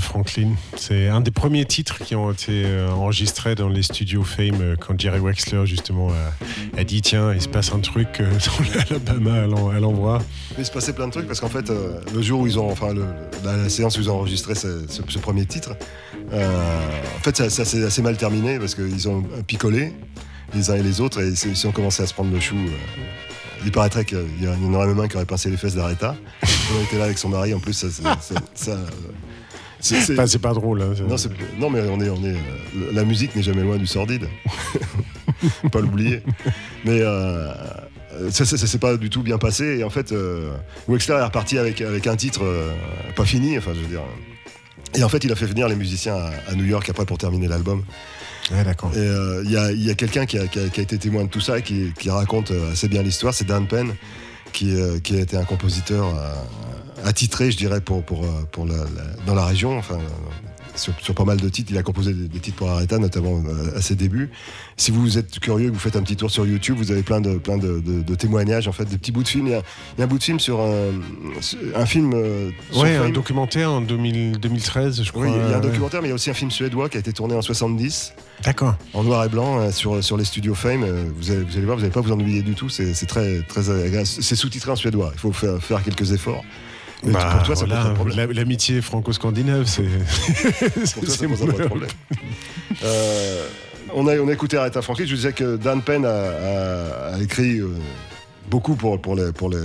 Franklin. 0.00 0.54
C'est 0.76 1.08
un 1.08 1.20
des 1.20 1.30
premiers 1.30 1.64
titres 1.64 1.98
qui 1.98 2.14
ont 2.14 2.30
été 2.30 2.64
euh, 2.64 2.90
enregistrés 2.90 3.54
dans 3.54 3.68
les 3.68 3.82
studios 3.82 4.22
Fame 4.22 4.60
euh, 4.60 4.76
quand 4.78 4.98
Jerry 4.98 5.18
Wexler 5.18 5.66
justement 5.66 6.10
a, 6.76 6.84
dit 6.84 7.02
tiens 7.02 7.32
il 7.32 7.40
se 7.40 7.48
passe 7.48 7.72
un 7.72 7.80
truc 7.80 8.20
euh, 8.20 8.30
dans 8.30 8.74
l'Alabama 8.74 9.42
à 9.42 9.46
l'en- 9.46 9.68
à 9.70 9.80
l'endroit. 9.80 10.22
Il 10.58 10.64
se 10.64 10.70
passait 10.70 10.92
plein 10.92 11.06
de 11.06 11.12
trucs 11.12 11.26
parce 11.26 11.40
qu'en 11.40 11.48
fait, 11.48 11.70
le 11.70 12.22
jour 12.22 12.40
où 12.40 12.46
ils 12.46 12.58
ont, 12.58 12.70
enfin, 12.70 12.94
la, 13.44 13.68
séance 13.68 13.96
où 13.96 14.00
ils 14.00 14.10
ont 14.10 14.16
enregistré 14.16 14.54
ce, 14.54 15.18
premier 15.20 15.46
titre, 15.46 15.74
en 16.32 17.22
fait, 17.22 17.36
ça, 17.48 17.64
s'est 17.64 17.84
assez 17.84 18.02
mal 18.02 18.16
terminé 18.16 18.58
parce 18.58 18.74
qu'ils 18.74 19.08
ont 19.08 19.22
picolé 19.46 19.92
les 20.54 20.70
uns 20.70 20.74
et 20.74 20.82
les 20.82 21.00
autres 21.00 21.20
et 21.20 21.28
ils, 21.28 21.66
ont 21.66 21.72
commencé 21.72 22.02
à 22.02 22.06
se 22.06 22.12
prendre 22.12 22.32
le 22.32 22.40
chou. 22.40 22.56
il 23.64 23.72
paraîtrait 23.72 24.04
qu'il 24.04 24.18
y 24.42 24.48
en 24.48 24.74
aurait 24.74 24.88
même 24.88 25.00
un 25.00 25.08
qui 25.08 25.16
aurait 25.16 25.24
pincé 25.24 25.50
les 25.50 25.56
fesses 25.56 25.74
d'Aretha. 25.74 26.16
On 26.42 26.82
était 26.84 26.98
là 26.98 27.04
avec 27.04 27.18
son 27.18 27.30
mari, 27.30 27.54
en 27.54 27.60
plus, 27.60 27.86
ça. 28.54 28.76
C'est- 29.82 30.14
c'est 30.26 30.38
pas 30.38 30.52
drôle. 30.54 30.80
hein, 30.82 30.94
non, 31.58 31.70
mais 31.70 31.80
on 31.90 32.00
est, 32.00 32.08
on 32.08 32.22
est, 32.24 32.28
euh, 32.34 32.92
la 32.92 33.04
musique 33.04 33.34
n'est 33.36 33.42
jamais 33.42 33.62
loin 33.62 33.76
du 33.76 33.86
sordide. 33.86 34.28
Pas 35.72 35.80
l'oublier. 35.80 36.22
Mais 36.84 37.00
euh, 37.00 37.52
ça, 38.30 38.44
ça, 38.44 38.56
ça 38.56 38.66
s'est 38.66 38.78
pas 38.78 38.96
du 38.96 39.10
tout 39.10 39.22
bien 39.22 39.38
passé. 39.38 39.78
Et 39.78 39.84
en 39.84 39.90
fait, 39.90 40.12
euh, 40.12 40.52
Wexler 40.88 41.16
est 41.16 41.24
reparti 41.24 41.58
avec, 41.58 41.80
avec 41.80 42.06
un 42.06 42.14
titre 42.14 42.42
euh, 42.44 42.70
pas 43.16 43.24
fini. 43.24 43.58
Enfin, 43.58 43.72
je 43.74 43.80
veux 43.80 43.86
dire. 43.88 44.02
Et 44.94 45.02
en 45.02 45.08
fait, 45.08 45.24
il 45.24 45.32
a 45.32 45.34
fait 45.34 45.46
venir 45.46 45.68
les 45.68 45.74
musiciens 45.74 46.14
à, 46.14 46.30
à 46.48 46.54
New 46.54 46.64
York 46.64 46.88
après 46.88 47.06
pour 47.06 47.18
terminer 47.18 47.48
l'album. 47.48 47.82
Ouais, 48.52 48.62
d'accord. 48.62 48.92
Et 48.94 49.04
il 49.44 49.50
y 49.50 49.56
a, 49.56 49.92
a 49.92 49.94
quelqu'un 49.94 50.26
qui 50.26 50.38
a, 50.38 50.46
qui 50.46 50.60
a- 50.60 50.68
qui 50.68 50.78
a 50.80 50.82
été 50.82 50.96
témoin 50.98 51.24
de 51.24 51.28
tout 51.28 51.40
ça 51.40 51.58
et 51.58 51.62
qui, 51.62 51.92
qui 51.98 52.08
raconte 52.10 52.52
assez 52.72 52.86
bien 52.88 53.02
l'histoire. 53.02 53.34
C'est 53.34 53.46
Dan 53.46 53.66
Penn, 53.66 53.92
qui, 54.52 54.74
qui 55.02 55.16
a 55.16 55.20
été 55.20 55.36
un 55.36 55.44
compositeur 55.44 56.06
attitré, 57.04 57.50
je 57.50 57.56
dirais, 57.56 57.80
pour, 57.80 58.02
pour, 58.02 58.24
euh, 58.24 58.28
pour 58.50 58.66
la- 58.66 58.76
la- 58.76 59.24
dans 59.26 59.34
la 59.34 59.44
région. 59.46 59.76
Enfin, 59.78 59.94
euh, 59.96 59.98
sur, 60.74 60.94
sur 61.02 61.14
pas 61.14 61.24
mal 61.26 61.36
de 61.36 61.48
titres. 61.50 61.70
Il 61.70 61.76
a 61.76 61.82
composé 61.82 62.14
des, 62.14 62.28
des 62.28 62.38
titres 62.40 62.56
pour 62.56 62.70
Aretha, 62.70 62.96
notamment 62.96 63.42
euh, 63.46 63.76
à 63.76 63.82
ses 63.82 63.94
débuts. 63.94 64.30
Si 64.78 64.90
vous 64.90 65.18
êtes 65.18 65.38
curieux, 65.38 65.68
que 65.68 65.74
vous 65.74 65.78
faites 65.78 65.96
un 65.96 66.02
petit 66.02 66.16
tour 66.16 66.30
sur 66.30 66.46
YouTube, 66.46 66.76
vous 66.78 66.90
avez 66.90 67.02
plein 67.02 67.20
de, 67.20 67.34
plein 67.36 67.58
de, 67.58 67.78
de- 67.80 68.00
de 68.00 68.14
témoignages, 68.14 68.68
en 68.68 68.72
fait, 68.72 68.86
des 68.86 68.96
petits 68.96 69.12
bouts 69.12 69.22
de 69.22 69.28
films. 69.28 69.48
Il 69.48 69.52
y 69.52 69.54
a, 69.54 69.62
il 69.96 69.98
y 69.98 70.00
a 70.00 70.04
un 70.04 70.08
bout 70.08 70.16
de 70.16 70.22
film 70.24 70.40
sur 70.40 70.60
un, 70.62 70.92
un 71.74 71.84
film. 71.86 72.12
euh, 72.14 72.50
Ouais, 72.74 72.96
un 72.96 73.10
documentaire 73.10 73.70
en 73.70 73.82
2000 73.82 74.38
2013, 74.38 75.02
je 75.02 75.12
crois. 75.12 75.24
Oui, 75.26 75.30
il 75.34 75.50
y 75.50 75.52
a 75.52 75.58
un 75.58 75.60
documentaire, 75.60 76.00
mais 76.00 76.08
il 76.08 76.10
y 76.10 76.12
a 76.12 76.14
aussi 76.14 76.30
un 76.30 76.34
film 76.34 76.50
suédois 76.50 76.88
qui 76.88 76.96
a 76.96 77.00
été 77.00 77.12
tourné 77.12 77.34
en 77.34 77.42
70 77.42 78.14
D'accord. 78.42 78.74
en 78.94 79.04
noir 79.04 79.24
et 79.24 79.28
blanc 79.28 79.70
sur, 79.72 80.02
sur 80.02 80.16
les 80.16 80.24
studios 80.24 80.54
Fame. 80.54 80.86
Vous 81.18 81.30
allez, 81.30 81.42
vous 81.42 81.56
allez 81.56 81.66
voir, 81.66 81.76
vous 81.76 81.82
n'allez 81.82 81.92
pas 81.92 82.00
vous 82.00 82.12
ennuyer 82.12 82.40
du 82.42 82.54
tout. 82.54 82.70
C'est 82.70 82.94
c'est 82.94 83.06
très, 83.06 83.42
très 83.42 83.68
agréable. 83.68 84.06
C'est 84.06 84.36
sous-titré 84.36 84.70
en 84.70 84.76
suédois. 84.76 85.10
Il 85.14 85.18
faut 85.20 85.32
faire, 85.32 85.62
faire 85.62 85.82
quelques 85.82 86.12
efforts. 86.12 86.42
Bah, 87.04 87.34
pour 87.36 87.42
toi, 87.46 87.56
ça 87.56 87.66
voilà, 87.66 88.26
L'amitié 88.32 88.80
franco-scandinave, 88.80 89.66
c'est. 89.66 89.82
Pour 90.94 91.04
toi, 91.04 91.14
ça 91.14 91.26
pose 91.26 91.40
pas 91.40 91.46
de 91.62 91.66
problème. 91.66 91.90
Euh, 92.84 93.46
on, 93.94 94.06
a, 94.06 94.16
on 94.18 94.28
a 94.28 94.32
écouté 94.32 94.56
Aretha 94.56 94.82
Franklin. 94.82 95.04
Je 95.06 95.10
vous 95.10 95.16
disais 95.16 95.32
que 95.32 95.56
Dan 95.56 95.82
Penn 95.82 96.04
a, 96.04 96.08
a- 96.08 97.14
a 97.16 97.18
écrit 97.20 97.58
euh, 97.58 97.74
beaucoup 98.50 98.76
pour, 98.76 99.00
pour, 99.00 99.16
les, 99.16 99.32
pour 99.32 99.50
les 99.50 99.58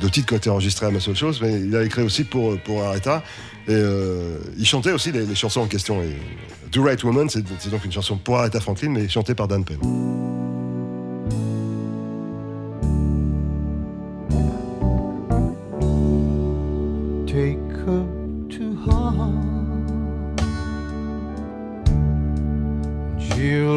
de 0.00 0.08
titres 0.08 0.28
qui 0.28 0.34
ont 0.34 0.36
été 0.38 0.50
enregistrés 0.50 0.86
à 0.86 0.90
Muscle 0.90 1.14
Shows, 1.14 1.32
mais 1.42 1.60
il 1.60 1.74
a 1.76 1.82
écrit 1.82 2.02
aussi 2.02 2.24
pour, 2.24 2.56
pour 2.60 2.84
Aretha. 2.84 3.22
Et 3.68 3.72
euh, 3.72 4.38
il 4.56 4.64
chantait 4.66 4.92
aussi 4.92 5.12
les, 5.12 5.26
les 5.26 5.34
chansons 5.34 5.60
en 5.62 5.66
question. 5.66 6.00
Et 6.02 6.16
Do 6.72 6.82
Right 6.84 7.02
Woman, 7.04 7.28
c'est 7.28 7.44
c'est 7.58 7.70
donc 7.70 7.84
une 7.84 7.92
chanson 7.92 8.16
pour 8.16 8.38
Aretha 8.38 8.60
Franklin, 8.60 8.90
mais 8.90 9.08
chantée 9.08 9.34
par 9.34 9.48
Dan 9.48 9.64
Penn. 9.64 9.78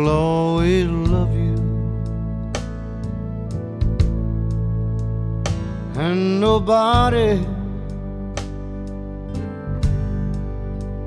She'll 0.04 0.12
always 0.12 0.86
love 0.86 1.34
you, 1.34 1.56
and 5.96 6.42
nobody 6.42 7.38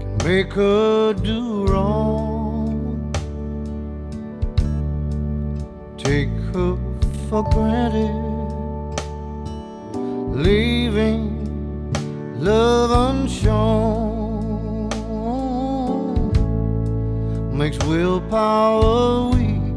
can 0.00 0.16
make 0.24 0.50
her 0.54 1.12
do 1.12 1.66
wrong. 1.66 3.12
Take 5.98 6.30
her 6.54 6.78
for 7.28 7.42
granted, 7.50 8.16
leaving 10.32 11.22
love 12.38 12.90
unshown 13.10 14.05
makes 17.68 17.84
willpower 17.84 19.30
weak, 19.30 19.72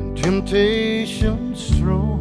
and 0.00 0.16
temptation 0.16 1.54
strong. 1.54 2.18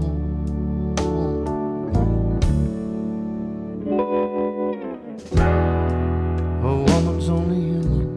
A 6.62 6.75
woman's 6.88 7.29
only 7.29 7.62
human. 7.71 8.10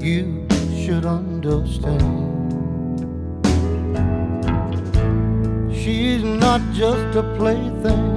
You 0.00 0.48
should 0.82 1.04
understand. 1.04 2.02
She's 5.72 6.24
not 6.24 6.60
just 6.72 7.14
a 7.14 7.22
plaything 7.38 8.09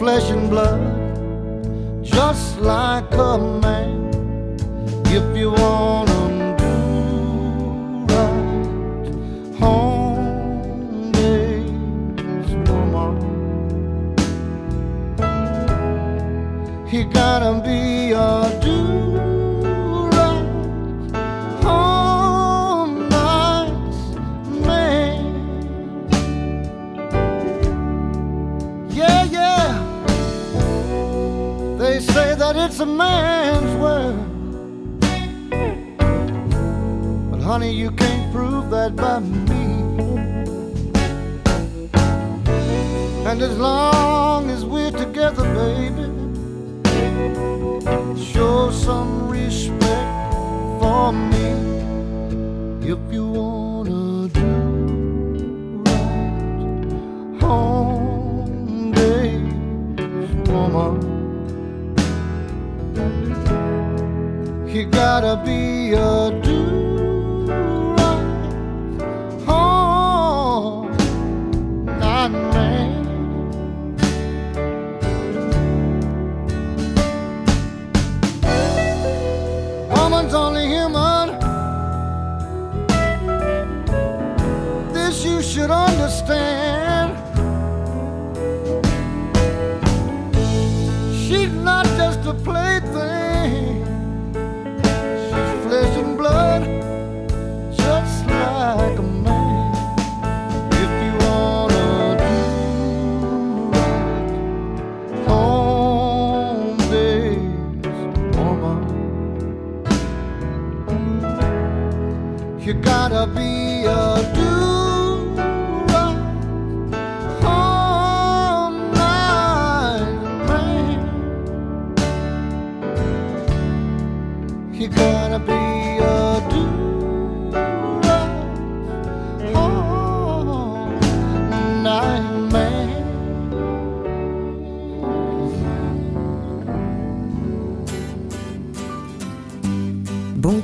flesh 0.00 0.30
and 0.30 0.48
blood, 0.48 0.80
just 2.02 2.58
like 2.60 3.12
a 3.12 3.36
man. 3.36 4.08
If 5.04 5.36
you 5.36 5.50
want 5.50 6.09
man's 33.00 33.74
word. 33.82 34.18
But 37.30 37.40
honey, 37.40 37.72
you 37.82 37.90
can't 37.92 38.26
prove 38.34 38.68
that 38.76 38.94
by 38.96 39.18
me. 39.20 39.66
And 43.28 43.38
as 43.48 43.56
long 43.58 44.50
as 44.50 44.64
we're 44.64 44.96
together, 45.04 45.46
baby, 45.62 46.06
show 48.30 48.70
some 48.70 49.12
respect 49.28 50.34
for 50.80 51.12
me 51.32 51.48
if 52.92 53.00
you 53.16 53.29
gotta 65.00 65.34
be 65.46 65.94
a 65.94 66.49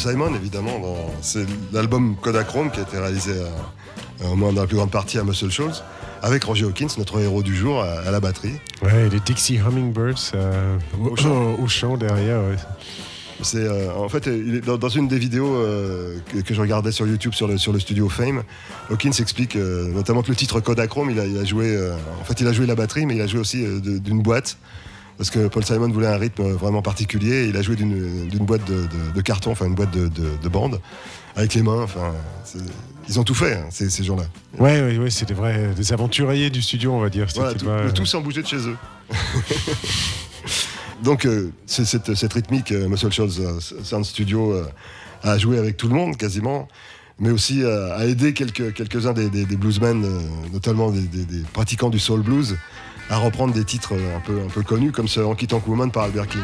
Simon, 0.00 0.34
évidemment. 0.34 0.80
C'est 1.20 1.46
l'album 1.72 2.16
Kodachrome 2.20 2.70
qui 2.70 2.80
a 2.80 2.82
été 2.82 2.98
réalisé 2.98 3.34
au 4.24 4.36
moins 4.36 4.52
dans 4.52 4.62
la 4.62 4.66
plus 4.66 4.76
grande 4.76 4.90
partie 4.90 5.18
à 5.18 5.24
Muscle 5.24 5.50
Shoals, 5.50 5.82
avec 6.22 6.44
Roger 6.44 6.64
Hawkins, 6.64 6.88
notre 6.98 7.20
héros 7.20 7.42
du 7.42 7.56
jour, 7.56 7.82
à, 7.82 8.10
la 8.10 8.20
batterie. 8.20 8.54
Ouais, 8.82 9.08
les 9.08 9.20
Dixie 9.20 9.56
Hummingbirds 9.58 10.32
euh, 10.34 10.76
au, 11.58 11.66
chant. 11.66 11.96
derrière. 11.96 12.40
C'est 13.42 13.64
euh, 13.64 13.90
en 13.94 14.08
fait 14.10 14.28
dans, 14.64 14.88
une 14.90 15.08
des 15.08 15.18
vidéos 15.18 15.54
euh, 15.54 16.18
que, 16.44 16.52
je 16.52 16.60
regardais 16.60 16.92
sur 16.92 17.06
YouTube 17.06 17.32
sur 17.32 17.48
le, 17.48 17.56
sur 17.56 17.72
le 17.72 17.80
studio 17.80 18.10
Fame, 18.10 18.42
Hawkins 18.90 19.12
explique 19.18 19.56
notamment 19.56 20.22
que 20.22 20.28
le 20.28 20.36
titre 20.36 20.60
Kodachrome, 20.60 21.10
il 21.10 21.16
il 21.16 21.38
a 21.38 21.44
joué 21.44 21.78
en 22.20 22.24
fait 22.24 22.38
il 22.40 22.46
a 22.46 22.52
joué 22.52 22.66
la 22.66 22.74
batterie, 22.74 23.06
mais 23.06 23.16
il 23.16 23.22
a 23.22 23.26
joué 23.26 23.40
aussi 23.40 23.64
d'une 23.80 24.20
boîte 24.20 24.58
parce 25.20 25.28
que 25.28 25.48
Paul 25.48 25.62
Simon 25.62 25.90
voulait 25.90 26.06
un 26.06 26.16
rythme 26.16 26.50
vraiment 26.52 26.80
particulier. 26.80 27.44
Il 27.46 27.54
a 27.58 27.60
joué 27.60 27.76
d'une 27.76 28.26
boîte 28.46 28.64
de, 28.64 28.84
de- 28.84 29.12
de 29.14 29.20
carton, 29.20 29.50
enfin 29.50 29.66
une 29.66 29.74
boîte 29.74 29.90
de, 29.90 30.08
de, 30.08 30.30
de 30.42 30.48
bande, 30.48 30.80
avec 31.36 31.52
les 31.52 31.62
mains. 31.62 31.82
Enfin, 31.82 32.14
ils 33.06 33.20
ont 33.20 33.22
tout 33.22 33.34
fait, 33.34 33.52
hein, 33.52 33.66
ces, 33.68 33.90
ces 33.90 34.02
gens-là. 34.02 34.22
Ouais, 34.58 34.80
ouais, 34.80 34.96
ouais, 34.96 35.10
c'est 35.10 35.28
des 35.28 35.34
vrais 35.34 35.74
des 35.76 35.92
aventuriers 35.92 36.48
du 36.48 36.62
studio, 36.62 36.92
on 36.94 37.00
va 37.00 37.10
dire. 37.10 37.26
Voilà, 37.34 37.52
tout, 37.52 37.66
pas- 37.66 37.82
le 37.82 37.92
tout 37.92 38.06
sans 38.06 38.22
bouger 38.22 38.40
de 38.40 38.46
chez 38.46 38.66
eux. 38.66 38.76
Donc, 41.02 41.26
euh, 41.26 41.50
c'est 41.66 41.84
cette, 41.84 42.14
cette 42.14 42.32
rythmique, 42.32 42.72
euh, 42.72 42.88
Muscle 42.88 43.12
Shoals 43.12 43.40
euh, 43.40 43.60
Sound 43.82 44.06
Studio 44.06 44.52
euh, 44.52 44.64
a 45.22 45.36
joué 45.36 45.58
avec 45.58 45.76
tout 45.76 45.88
le 45.88 45.94
monde 45.94 46.16
quasiment, 46.16 46.66
mais 47.18 47.30
aussi 47.30 47.62
euh, 47.62 47.94
a 47.94 48.06
aidé 48.06 48.32
quelques, 48.32 48.72
quelques-uns 48.74 49.12
des, 49.12 49.28
des, 49.28 49.44
des 49.44 49.56
bluesmen, 49.56 50.02
euh, 50.02 50.18
notamment 50.52 50.90
des 50.90 51.42
pratiquants 51.52 51.90
du 51.90 51.98
soul 51.98 52.20
blues, 52.22 52.56
à 53.10 53.18
reprendre 53.18 53.52
des 53.52 53.64
titres 53.64 53.94
un 53.94 54.20
peu, 54.20 54.40
un 54.40 54.48
peu 54.48 54.62
connus, 54.62 54.92
comme 54.92 55.08
ce 55.08 55.20
Honky 55.20 55.46
Tonk 55.46 55.66
Woman 55.66 55.90
par 55.90 56.04
Albert 56.04 56.28
King. 56.28 56.42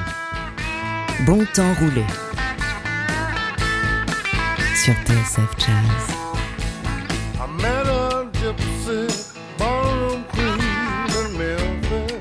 Bon 1.25 1.47
temps 1.55 1.73
roulé. 1.79 2.05
Sur 4.75 4.95
TSF 4.95 5.55
Jazz. 5.59 6.17
I 7.39 7.63
met 7.63 7.87
a 7.87 8.27
gypsy 8.33 9.07
ballroom 9.59 10.25
queen 10.33 10.61
in 11.09 11.39
Memphis. 11.39 12.13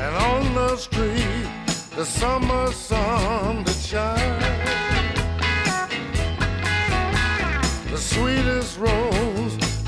And 0.00 0.16
on 0.16 0.54
the 0.54 0.76
street, 0.76 1.48
the 1.96 2.04
summer 2.04 2.72
sun 2.72 3.64
that 3.64 3.76
shines. 3.76 4.60
The 7.90 7.98
sweetest 7.98 8.78
rose 8.78 9.39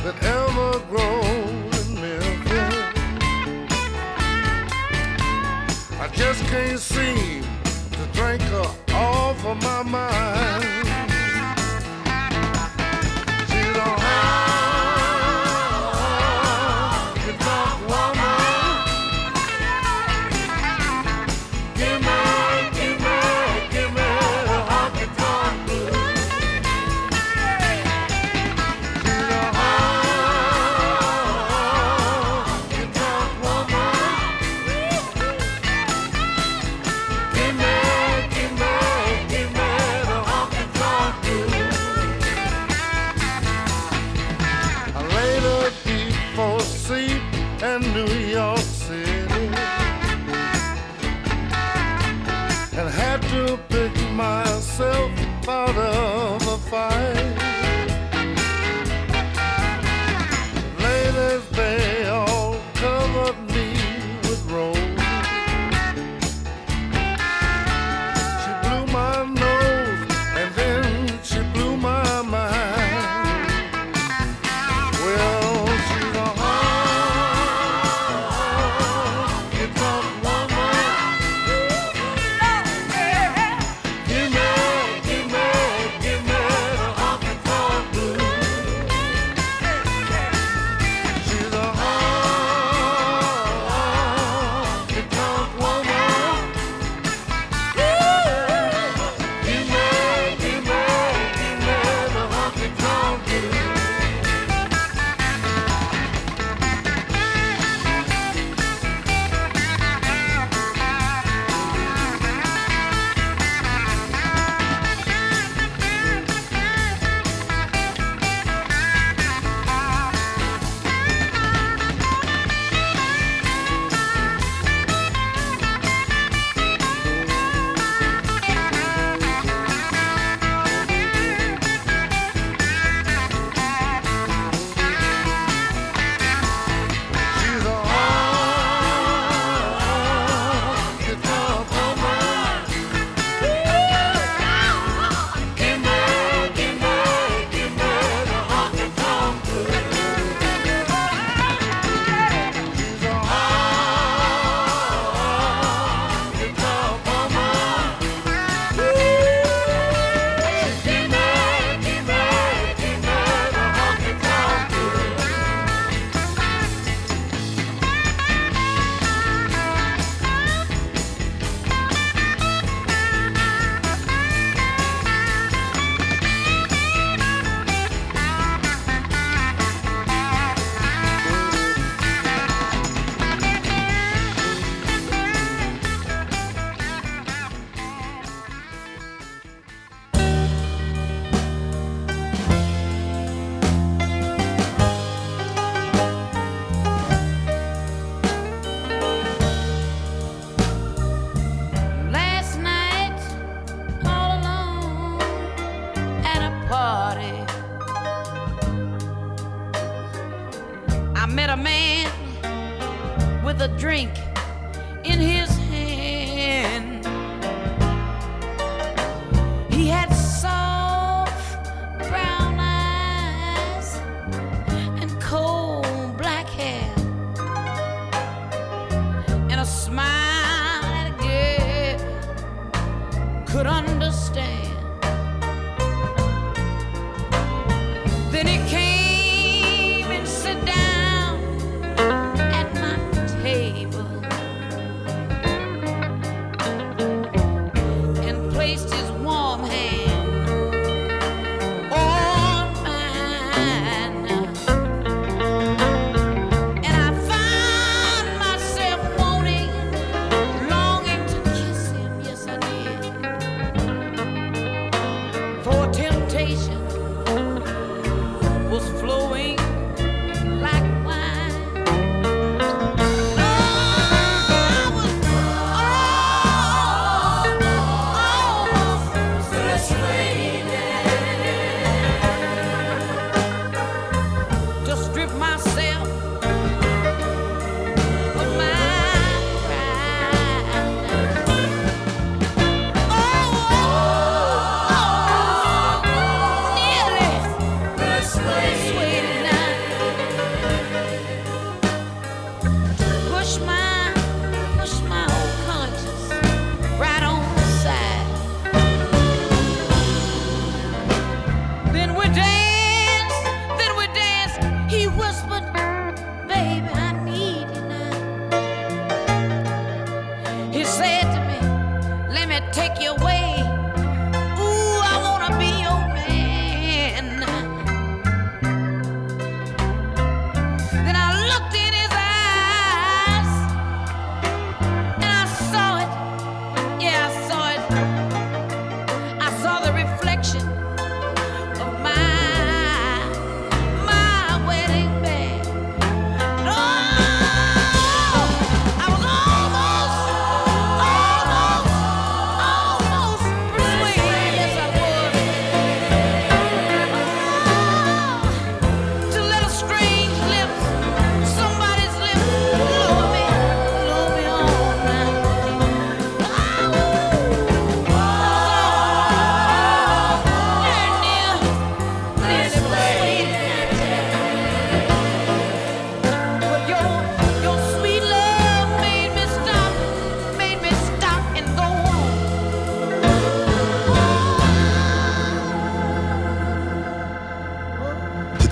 that 0.03 0.20
ever 0.24 0.80
grows 0.90 1.86
in 1.86 1.94
Memphis. 2.00 2.92
I 6.00 6.09
just 6.12 6.44
can't 6.46 6.78
seem 6.78 7.44
to 7.92 8.07
drink 8.12 8.42
her 8.42 8.66
off 8.94 9.44
of 9.46 9.62
my 9.62 9.82
mind. 9.84 11.12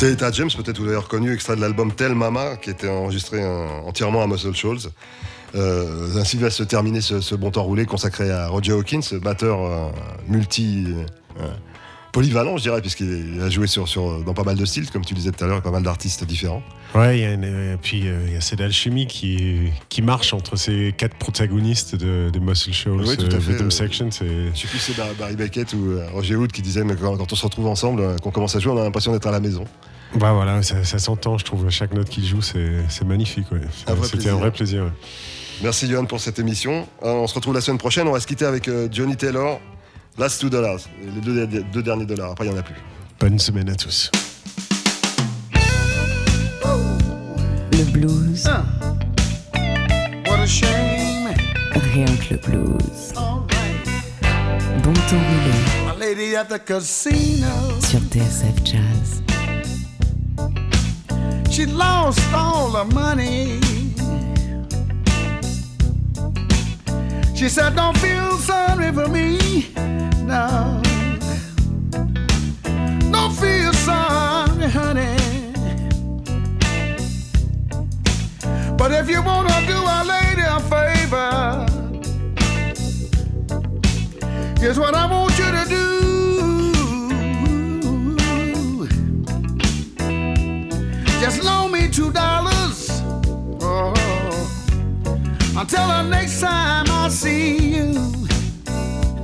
C'était 0.00 0.32
James, 0.32 0.48
peut-être 0.56 0.78
vous 0.78 0.86
l'avez 0.86 0.96
reconnu, 0.96 1.30
extrait 1.34 1.56
de 1.56 1.60
l'album 1.60 1.92
Tell 1.92 2.14
Mama, 2.14 2.56
qui 2.56 2.70
était 2.70 2.88
enregistré 2.88 3.44
entièrement 3.44 4.22
à 4.22 4.26
Muscle 4.26 4.54
Shoals. 4.54 4.78
Euh, 5.54 6.16
ainsi 6.18 6.38
va 6.38 6.48
se 6.48 6.62
terminer 6.62 7.02
ce, 7.02 7.20
ce 7.20 7.34
bon 7.34 7.50
temps 7.50 7.64
roulé 7.64 7.84
consacré 7.84 8.30
à 8.30 8.48
Roger 8.48 8.72
Hawkins, 8.72 9.02
batteur 9.22 9.60
euh, 9.62 9.90
multi. 10.26 10.86
euh, 11.38 11.48
polyvalent, 12.12 12.56
je 12.56 12.62
dirais, 12.62 12.80
puisqu'il 12.80 13.40
a 13.40 13.50
joué 13.50 13.66
sur, 13.68 13.86
sur, 13.86 14.24
dans 14.24 14.32
pas 14.34 14.42
mal 14.42 14.56
de 14.56 14.64
styles, 14.64 14.90
comme 14.90 15.04
tu 15.04 15.14
disais 15.14 15.30
tout 15.32 15.44
à 15.44 15.46
l'heure, 15.46 15.58
et 15.58 15.62
pas 15.62 15.70
mal 15.70 15.82
d'artistes 15.84 16.24
différents. 16.24 16.62
Ouais, 16.94 17.18
il 17.18 17.22
y 17.22 17.24
a 17.24 17.32
une- 17.34 17.44
euh, 17.44 17.76
puis 17.80 17.98
il 18.00 18.32
y 18.32 18.36
a 18.36 18.40
cette 18.40 18.60
alchimie 18.60 19.06
qui, 19.06 19.68
qui 19.90 20.00
marche 20.02 20.32
entre 20.32 20.56
ces 20.56 20.92
quatre 20.96 21.14
protagonistes 21.16 21.94
de, 21.94 22.30
Muscle 22.40 22.72
Shoals, 22.72 23.02
Oui, 23.06 23.16
tout 23.16 23.26
à 23.26 23.38
fait, 23.38 23.52
Rhythm 23.52 23.70
Section. 23.70 24.08
Je 24.10 24.18
sais 24.58 24.66
plus 24.66 24.78
si 24.78 24.92
c'est 24.92 24.96
Bar- 24.96 25.14
Barry 25.18 25.36
Beckett 25.36 25.72
ou 25.74 25.98
Roger 26.12 26.34
Wood 26.36 26.50
qui 26.50 26.62
disait, 26.62 26.82
mais 26.84 26.96
quand, 26.96 27.16
quand 27.16 27.32
on 27.32 27.36
se 27.36 27.44
retrouve 27.44 27.66
ensemble, 27.68 28.16
qu'on 28.22 28.30
commence 28.32 28.56
à 28.56 28.60
jouer, 28.60 28.72
on 28.72 28.80
a 28.80 28.82
l'impression 28.82 29.12
d'être 29.12 29.26
à 29.28 29.30
la 29.32 29.40
maison. 29.40 29.64
Bah 30.16 30.32
voilà, 30.32 30.62
ça, 30.62 30.82
ça 30.84 30.98
s'entend, 30.98 31.38
je 31.38 31.44
trouve. 31.44 31.68
Chaque 31.70 31.92
note 31.94 32.08
qu'il 32.08 32.24
joue, 32.26 32.42
c'est 32.42 32.84
c'est 32.88 33.04
magnifique. 33.04 33.50
ouais. 33.52 33.60
C'était 34.04 34.30
un 34.30 34.36
vrai 34.36 34.50
plaisir. 34.50 34.84
ouais. 34.84 34.90
Merci 35.62 35.88
Johan 35.88 36.06
pour 36.06 36.20
cette 36.20 36.38
émission. 36.38 36.88
Euh, 37.02 37.08
on 37.12 37.26
se 37.26 37.34
retrouve 37.34 37.54
la 37.54 37.60
semaine 37.60 37.78
prochaine. 37.78 38.08
On 38.08 38.12
va 38.12 38.20
se 38.20 38.26
quitter 38.26 38.46
avec 38.46 38.66
euh, 38.68 38.88
Johnny 38.90 39.14
Taylor, 39.16 39.60
Last 40.18 40.40
Two 40.40 40.48
Dollars, 40.48 40.78
les 41.14 41.20
deux, 41.20 41.46
deux 41.46 41.82
derniers 41.82 42.06
dollars. 42.06 42.32
Après, 42.32 42.46
il 42.46 42.50
n'y 42.50 42.56
en 42.56 42.60
a 42.60 42.62
plus. 42.62 42.74
Bonne 43.20 43.38
semaine 43.38 43.68
à 43.68 43.74
tous. 43.74 44.10
Le 47.72 47.84
blues, 47.92 48.48
What 50.26 50.40
a 50.40 50.46
shame. 50.46 51.34
rien 51.94 52.06
que 52.06 52.34
le 52.34 52.40
blues. 52.40 53.12
All 53.16 53.42
right. 53.50 54.82
Bon 54.82 54.92
temps 54.92 55.22
roulé 55.28 55.90
A 55.90 55.94
lady 55.98 56.36
at 56.36 56.44
the 56.46 56.58
casino. 56.64 57.46
sur 57.80 58.00
TSF 58.10 58.64
Jazz. 58.64 59.22
She 61.50 61.66
lost 61.66 62.20
all 62.32 62.70
her 62.70 62.84
money. 62.84 63.60
She 67.34 67.48
said, 67.48 67.74
Don't 67.74 67.98
feel 67.98 68.36
sorry 68.38 68.92
for 68.92 69.08
me. 69.08 69.36
No. 70.24 70.80
Don't 73.10 73.34
feel 73.34 73.72
sorry, 73.72 74.68
honey. 74.70 75.16
But 78.78 78.92
if 78.92 79.10
you 79.10 79.20
want 79.20 79.48
to 79.48 79.66
do 79.66 79.76
a 79.76 80.00
lady 80.04 80.42
a 80.42 80.60
favor, 80.70 81.66
here's 84.60 84.78
what 84.78 84.94
I 84.94 85.06
want 85.10 85.36
you 85.36 85.50
to 85.50 85.64
do. 85.68 85.89
Until 95.72 95.88
the 95.88 96.02
next 96.02 96.40
time 96.40 96.84
I 96.88 97.08
see 97.08 97.76
you. 97.76 97.92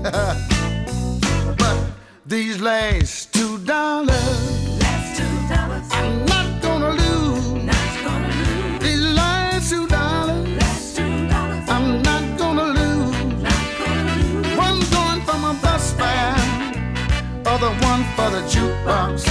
but 1.58 1.76
these 2.24 2.60
last 2.60 3.32
two 3.34 3.58
dollars, 3.64 4.14
I'm 5.90 6.24
not 6.26 6.62
gonna 6.62 6.90
lose. 6.90 7.52
These 8.80 9.00
last 9.14 9.70
two 9.70 9.88
dollars, 9.88 10.98
I'm 11.68 12.02
not 12.02 12.38
gonna 12.38 12.68
lose. 12.80 13.16
One 14.56 14.78
going 14.90 15.22
for 15.26 15.38
my 15.38 15.58
bus 15.60 15.94
fare, 15.94 16.36
other 17.44 17.72
one 17.90 18.04
for 18.14 18.30
the 18.30 18.42
jukebox 18.52 19.24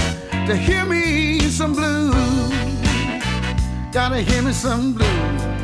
to 0.48 0.56
hear 0.58 0.84
me 0.86 1.40
some 1.40 1.74
blues. 1.74 2.14
Gotta 3.94 4.20
hear 4.20 4.42
me 4.42 4.52
some 4.52 4.94
blues. 4.94 5.55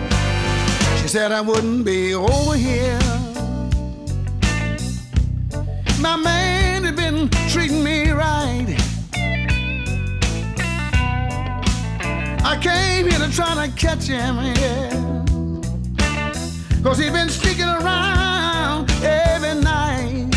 Said 1.12 1.34
I 1.34 1.42
wouldn't 1.42 1.84
be 1.84 2.16
over 2.16 2.56
here. 2.56 2.98
My 6.00 6.16
man 6.16 6.86
had 6.86 6.96
been 6.96 7.28
treating 7.50 7.84
me 7.84 8.12
right. 8.12 8.66
I 12.46 12.58
came 12.62 13.10
here 13.10 13.20
to 13.20 13.30
try 13.30 13.68
to 13.68 13.74
catch 13.76 14.08
him, 14.08 14.38
yeah. 14.56 15.26
Cause 16.82 16.98
he 16.98 17.10
been 17.10 17.28
sneaking 17.28 17.68
around 17.68 18.90
every 19.04 19.62
night. 19.62 20.30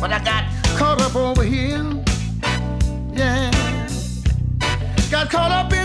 But 0.00 0.12
I 0.12 0.20
got 0.24 0.44
caught 0.78 1.00
up 1.00 1.16
over 1.16 1.42
here. 1.42 1.84
Yeah. 3.12 3.50
Got 5.10 5.28
caught 5.28 5.50
up 5.50 5.72
in 5.72 5.79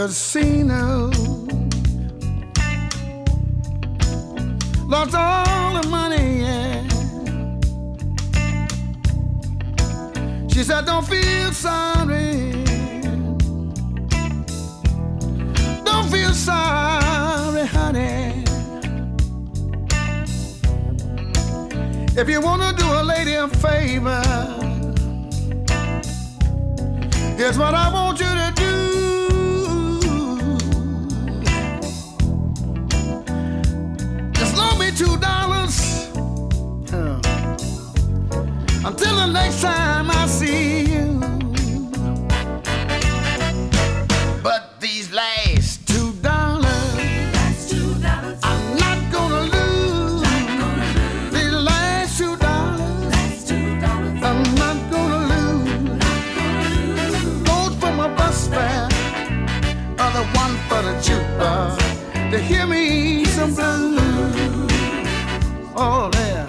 could 0.00 0.14
see 0.14 0.49
until 38.84 39.14
the 39.16 39.26
next 39.26 39.60
time 39.60 40.10
I 40.10 40.26
see 40.26 40.84
you. 40.92 41.20
But 44.42 44.80
these 44.80 45.12
last 45.12 45.86
two 45.86 46.12
dollars, 46.14 46.94
I'm 48.42 48.76
not 48.78 49.12
gonna 49.12 49.42
lose. 49.56 50.22
These 51.30 51.52
last 51.52 52.18
two 52.18 52.36
dollars, 52.36 53.52
I'm 54.22 54.42
not 54.54 54.90
gonna 54.90 55.22
lose. 55.34 55.70
Goes 57.46 57.74
for 57.80 57.92
my 57.92 58.08
bus 58.14 58.48
fare, 58.48 58.88
other 59.98 60.24
one 60.42 60.56
for 60.68 60.82
the 60.82 60.94
jukebox 61.04 61.76
to 62.30 62.38
hear 62.38 62.66
me 62.66 63.24
some 63.26 63.54
blues. 63.54 64.72
Oh 65.76 66.10
yeah. 66.14 66.39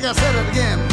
Think 0.00 0.16
I 0.16 0.20
said 0.20 0.34
it 0.34 0.50
again. 0.50 0.89